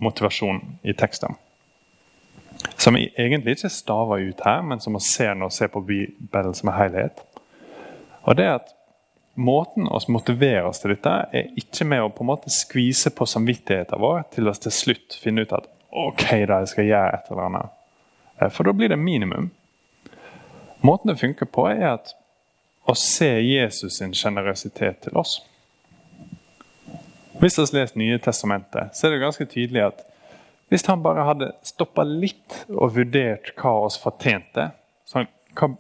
motivasjon 0.04 0.60
i 0.84 0.94
teksten. 0.94 1.36
Som 2.78 2.98
egentlig 3.00 3.56
ikke 3.58 3.72
staver 3.72 4.26
ut 4.30 4.44
her, 4.46 4.62
men 4.62 4.84
som 4.84 4.96
vi 4.96 5.02
ser 5.04 5.34
når 5.34 5.52
vi 5.52 5.58
ser 5.58 5.72
på 5.74 5.82
Bibelen 5.88 6.56
som 6.56 6.72
en 6.72 6.78
helhet. 6.78 7.24
Og 8.24 8.38
det 8.38 8.46
er 8.46 8.60
at 8.60 8.76
Måten 9.40 9.86
å 9.88 10.00
motivere 10.12 10.68
oss 10.68 10.82
til 10.82 10.92
dette 10.92 11.12
er 11.32 11.52
ikke 11.60 11.86
med 11.88 12.04
å 12.04 12.10
på 12.12 12.26
en 12.26 12.32
måte 12.34 12.52
skvise 12.52 13.14
på 13.16 13.28
samvittigheten 13.30 14.02
vår 14.02 14.26
til 14.36 14.50
å 14.52 14.54
til 14.58 14.74
slutt 14.76 15.16
finne 15.16 15.46
ut 15.46 15.54
at 15.56 15.70
ok, 15.90 16.26
da 16.50 16.58
jeg 16.60 16.72
skal 16.74 16.90
gjøre 16.90 17.14
et 17.16 17.30
eller 17.32 17.46
annet 17.46 17.79
for 18.48 18.64
da 18.64 18.74
blir 18.74 18.90
det 18.90 18.98
minimum. 18.98 19.50
Måten 20.82 21.12
det 21.12 21.20
funker 21.20 21.46
på, 21.46 21.68
er 21.68 21.98
at 21.98 22.14
å 22.88 22.96
se 22.96 23.28
Jesus 23.44 24.00
sin 24.00 24.16
sjenerøsitet 24.16 25.02
til 25.04 25.20
oss. 25.20 25.42
Hvis 27.40 27.58
vi 27.58 27.64
har 27.64 27.76
lest 27.76 28.00
Nye 28.00 28.20
testamentet, 28.24 28.96
så 28.96 29.08
er 29.08 29.16
det 29.16 29.22
ganske 29.24 29.46
tydelig 29.46 29.84
at 29.90 30.02
hvis 30.70 30.86
han 30.88 31.04
bare 31.04 31.26
hadde 31.26 31.52
stoppa 31.66 32.04
litt 32.08 32.64
og 32.70 32.96
vurdert 32.96 33.52
hva 33.58 33.74
oss 33.88 33.98
fortjente 34.02 34.70
sånn, 35.10 35.30
hva, 35.58 35.74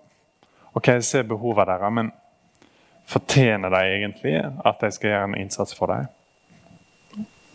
Ok, 0.77 0.85
jeg 0.85 1.03
ser 1.03 1.23
behovene 1.25 1.65
deres, 1.65 1.93
men 1.97 2.11
fortjener 3.09 3.73
de 3.73 3.79
egentlig 3.95 4.35
at 4.37 4.83
jeg 4.85 4.95
skal 4.95 5.09
gjøre 5.09 5.29
en 5.31 5.37
innsats 5.39 5.73
for 5.75 5.89
dem? 5.89 6.05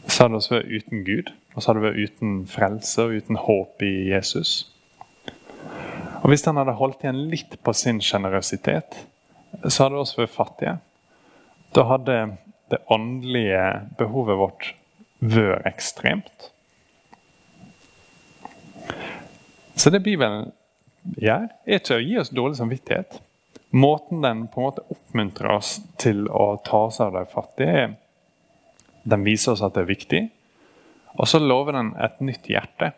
så 0.08 0.26
hadde 0.26 0.40
vi 0.40 0.56
vært 0.56 0.72
uten 0.84 1.04
Gud. 1.04 1.32
Og 1.54 1.62
så 1.62 1.70
hadde 1.70 1.80
vi 1.80 1.88
vært 1.88 2.10
uten 2.10 2.32
frelse 2.50 3.02
og 3.02 3.14
uten 3.18 3.38
håp 3.40 3.82
i 3.86 3.92
Jesus. 4.10 4.73
Og 6.24 6.30
Hvis 6.32 6.46
han 6.48 6.56
hadde 6.56 6.72
holdt 6.78 7.02
igjen 7.04 7.26
litt 7.28 7.58
på 7.60 7.72
sin 7.76 7.98
sjenerøsitet, 8.00 8.96
så 9.68 9.84
hadde 9.84 9.92
vi 9.92 10.00
også 10.00 10.22
vært 10.22 10.32
fattige. 10.32 10.74
Da 11.76 11.82
hadde 11.90 12.14
det 12.72 12.78
åndelige 12.88 13.64
behovet 13.98 14.38
vårt 14.40 14.70
vært 15.20 15.66
ekstremt. 15.68 16.46
Så 19.76 19.92
det 19.92 20.00
Bibelen 20.06 20.48
gjør, 21.20 21.44
er 21.66 21.76
ikke 21.76 21.98
å 21.98 22.00
gi 22.00 22.16
oss 22.22 22.32
dårlig 22.32 22.56
samvittighet. 22.56 23.18
Måten 23.76 24.22
den 24.24 24.46
på 24.48 24.62
en 24.62 24.68
måte 24.70 24.84
oppmuntrer 24.94 25.50
oss 25.58 25.74
til 26.00 26.24
å 26.30 26.54
ta 26.64 26.86
oss 26.86 27.02
av 27.04 27.12
de 27.18 27.26
fattige, 27.28 27.90
den 29.04 29.26
viser 29.26 29.52
oss 29.52 29.64
at 29.66 29.76
det 29.76 29.84
er 29.84 29.90
viktig. 29.92 30.22
Og 31.18 31.28
så 31.28 31.42
lover 31.42 31.76
den 31.76 31.92
et 32.00 32.16
nytt 32.24 32.48
hjerte. 32.48 32.94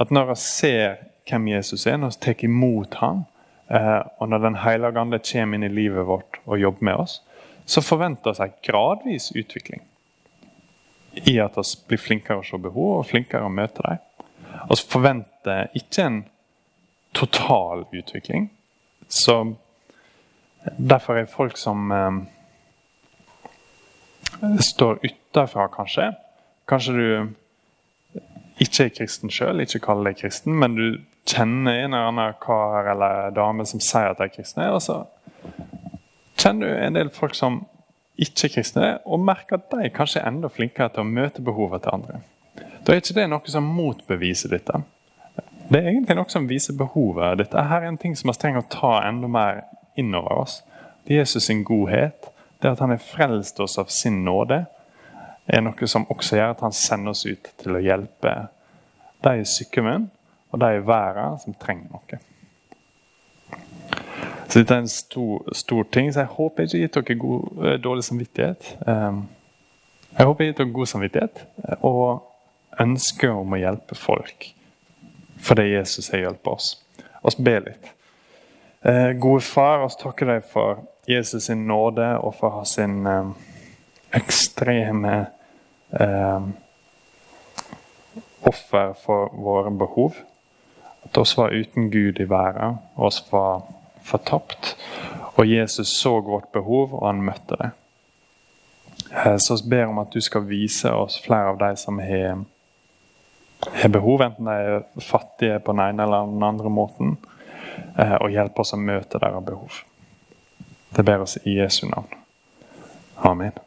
At 0.00 0.14
når 0.14 0.30
vi 0.30 0.38
ser 0.40 0.96
hvem 1.26 1.48
Jesus 1.48 1.86
er, 1.86 1.96
når 1.96 2.14
vi 2.14 2.22
tar 2.26 2.44
imot 2.44 2.94
ham, 3.00 3.24
eh, 3.70 4.02
og 4.18 4.28
når 4.28 4.38
Den 4.38 4.54
hellige 4.62 5.00
ande 5.00 5.18
kommer 5.18 5.54
inn 5.54 5.64
i 5.64 5.68
livet 5.68 6.06
vårt 6.06 6.40
og 6.46 6.60
jobber 6.60 6.84
med 6.84 6.94
oss, 6.94 7.22
så 7.66 7.80
forventer 7.82 8.32
vi 8.32 8.44
en 8.44 8.58
gradvis 8.62 9.32
utvikling. 9.34 9.82
I 11.26 11.38
at 11.40 11.56
vi 11.56 11.62
blir 11.88 11.98
flinkere 11.98 12.38
å 12.38 12.44
se 12.44 12.58
behov 12.58 12.98
og 12.98 13.06
flinkere 13.06 13.46
å 13.46 13.52
møte 13.52 13.82
dem. 13.82 13.98
Vi 14.70 14.76
forventer 14.88 15.70
ikke 15.74 16.02
en 16.02 16.24
total 17.16 17.86
utvikling. 17.92 18.50
Så 19.08 19.56
derfor 20.76 21.16
er 21.16 21.26
folk 21.30 21.56
som 21.56 21.90
eh, 21.92 22.20
står 24.60 24.98
utenfra, 25.02 25.68
kanskje. 25.72 26.12
Kanskje 26.68 26.92
du 26.92 27.34
ikke 28.60 28.86
er 28.86 28.94
kristen 28.96 29.30
sjøl, 29.32 29.60
ikke 29.60 29.82
kaller 29.84 30.10
deg 30.10 30.20
kristen, 30.20 30.56
men 30.58 30.76
du 30.76 30.86
kjenner 31.26 31.74
en 31.84 31.94
eller 31.94 32.10
annen 32.10 32.34
kar 32.40 32.90
eller 32.92 33.30
dame 33.34 33.66
som 33.66 33.82
sier 33.82 34.12
at 34.12 34.20
de 34.20 34.28
er 34.28 34.34
kristne. 34.34 34.68
Og 34.74 34.82
så 34.84 35.02
kjenner 36.38 36.68
du 36.68 36.84
en 36.86 36.98
del 36.98 37.10
folk 37.14 37.34
som 37.36 37.64
ikke 38.16 38.48
er 38.48 38.54
kristne, 38.54 38.90
og 39.04 39.20
merker 39.20 39.58
at 39.58 39.72
de 39.74 39.90
kanskje 39.92 40.22
er 40.22 40.30
enda 40.30 40.48
flinkere 40.48 40.88
til 40.92 41.04
å 41.04 41.08
møte 41.08 41.44
behovet 41.44 41.84
til 41.84 41.96
andre. 41.98 42.20
Da 42.86 42.94
er 42.94 43.02
ikke 43.02 43.18
det 43.18 43.26
noe 43.28 43.52
som 43.52 43.66
motbeviser 43.76 44.54
dette. 44.54 44.80
Det 45.66 45.80
er 45.80 45.90
egentlig 45.90 46.16
noe 46.16 46.30
som 46.32 46.46
viser 46.48 46.76
behovet. 46.78 47.40
Dette 47.42 47.66
her 47.68 47.82
er 47.82 47.90
en 47.90 48.00
ting 48.00 48.14
som 48.16 48.30
vi 48.30 48.38
trenger 48.38 48.62
å 48.62 48.70
ta 48.72 48.92
enda 49.04 49.28
mer 49.28 49.64
innover 49.98 50.44
oss. 50.44 50.60
Det 51.04 51.16
er 51.16 51.24
Jesus 51.24 51.50
sin 51.50 51.64
godhet, 51.66 52.30
det 52.62 52.72
at 52.72 52.80
han 52.80 52.94
har 52.94 53.02
frelst 53.02 53.60
oss 53.60 53.76
av 53.78 53.90
sin 53.92 54.22
nåde, 54.24 54.64
er 55.46 55.62
noe 55.62 55.86
som 55.86 56.06
også 56.10 56.38
gjør 56.38 56.54
at 56.54 56.62
han 56.64 56.74
sender 56.74 57.12
oss 57.12 57.26
ut 57.26 57.50
til 57.60 57.76
å 57.76 57.82
hjelpe 57.82 58.32
de 59.22 59.34
i 59.42 59.44
sykdommen 59.46 60.08
og 60.50 60.60
de 60.60 60.76
i 60.76 60.86
verden 60.86 61.38
som 61.42 61.54
trenger 61.60 61.90
noe. 61.92 62.20
Så 64.46 64.60
dette 64.60 64.74
er 64.74 64.84
en 64.84 64.88
stor, 64.88 65.48
stor 65.52 65.86
ting, 65.92 66.12
så 66.12 66.22
jeg 66.22 66.34
håper 66.36 66.62
jeg 66.62 66.68
ikke 66.68 66.82
gitt 66.84 66.96
dere 66.96 67.18
god, 67.20 67.64
eh, 67.64 67.78
dårlig 67.82 68.04
samvittighet. 68.06 68.68
Ehm, 68.88 69.18
jeg 70.18 70.26
håper 70.26 70.44
jeg 70.44 70.52
gitt 70.52 70.60
dere 70.62 70.74
god 70.78 70.90
samvittighet 70.92 71.42
eh, 71.64 71.84
og 71.84 72.80
ønske 72.80 73.30
om 73.30 73.52
å 73.52 73.60
hjelpe 73.60 73.98
folk 73.98 74.52
fordi 75.46 75.66
Jesus 75.74 76.08
har 76.08 76.22
hjulpet 76.22 76.48
oss. 76.48 76.68
Oss 77.26 77.36
be 77.36 77.58
litt. 77.60 77.90
Eh, 78.86 79.10
gode 79.20 79.42
far, 79.44 79.82
oss 79.84 79.98
takker 80.00 80.30
deg 80.30 80.46
for 80.48 80.80
Jesus 81.10 81.50
sin 81.50 81.66
nåde 81.68 82.06
og 82.16 82.32
for 82.38 82.64
sin 82.64 83.04
ekstreme 84.16 85.26
offer 88.46 88.94
for 89.04 89.28
våre 89.34 89.70
behov. 89.70 90.16
At 91.06 91.18
oss 91.22 91.36
var 91.38 91.54
uten 91.54 91.90
Gud 91.90 92.20
i 92.20 92.26
verden, 92.26 92.78
oss 92.94 93.22
var 93.30 93.62
fortapt. 94.02 94.74
Og 95.36 95.46
Jesus 95.46 95.88
så 95.88 96.20
vårt 96.20 96.52
behov, 96.52 96.94
og 96.94 97.06
han 97.06 97.22
møtte 97.22 97.58
det. 97.60 97.70
Eh, 99.12 99.36
så 99.38 99.56
vi 99.62 99.70
ber 99.70 99.86
om 99.86 100.00
at 100.02 100.12
du 100.12 100.20
skal 100.20 100.46
vise 100.48 100.90
oss 100.92 101.20
flere 101.22 101.52
av 101.52 101.60
de 101.60 101.70
som 101.76 101.98
har, 102.02 102.42
har 103.72 103.92
behov, 103.92 104.24
enten 104.24 104.50
de 104.50 104.56
er 104.56 104.82
fattige 105.00 105.60
på 105.60 105.76
den 105.76 105.84
ene 105.84 106.08
eller 106.08 106.32
den 106.32 106.42
andre 106.42 106.72
måten, 106.72 107.16
eh, 107.98 108.16
og 108.16 108.32
hjelpe 108.34 108.64
oss 108.64 108.74
å 108.74 108.80
møte 108.80 109.22
deres 109.22 109.46
behov. 109.46 109.84
Det 110.96 111.04
ber 111.04 111.22
oss 111.22 111.38
i 111.44 111.58
Jesu 111.60 111.86
navn. 111.86 112.10
Amen. 113.22 113.65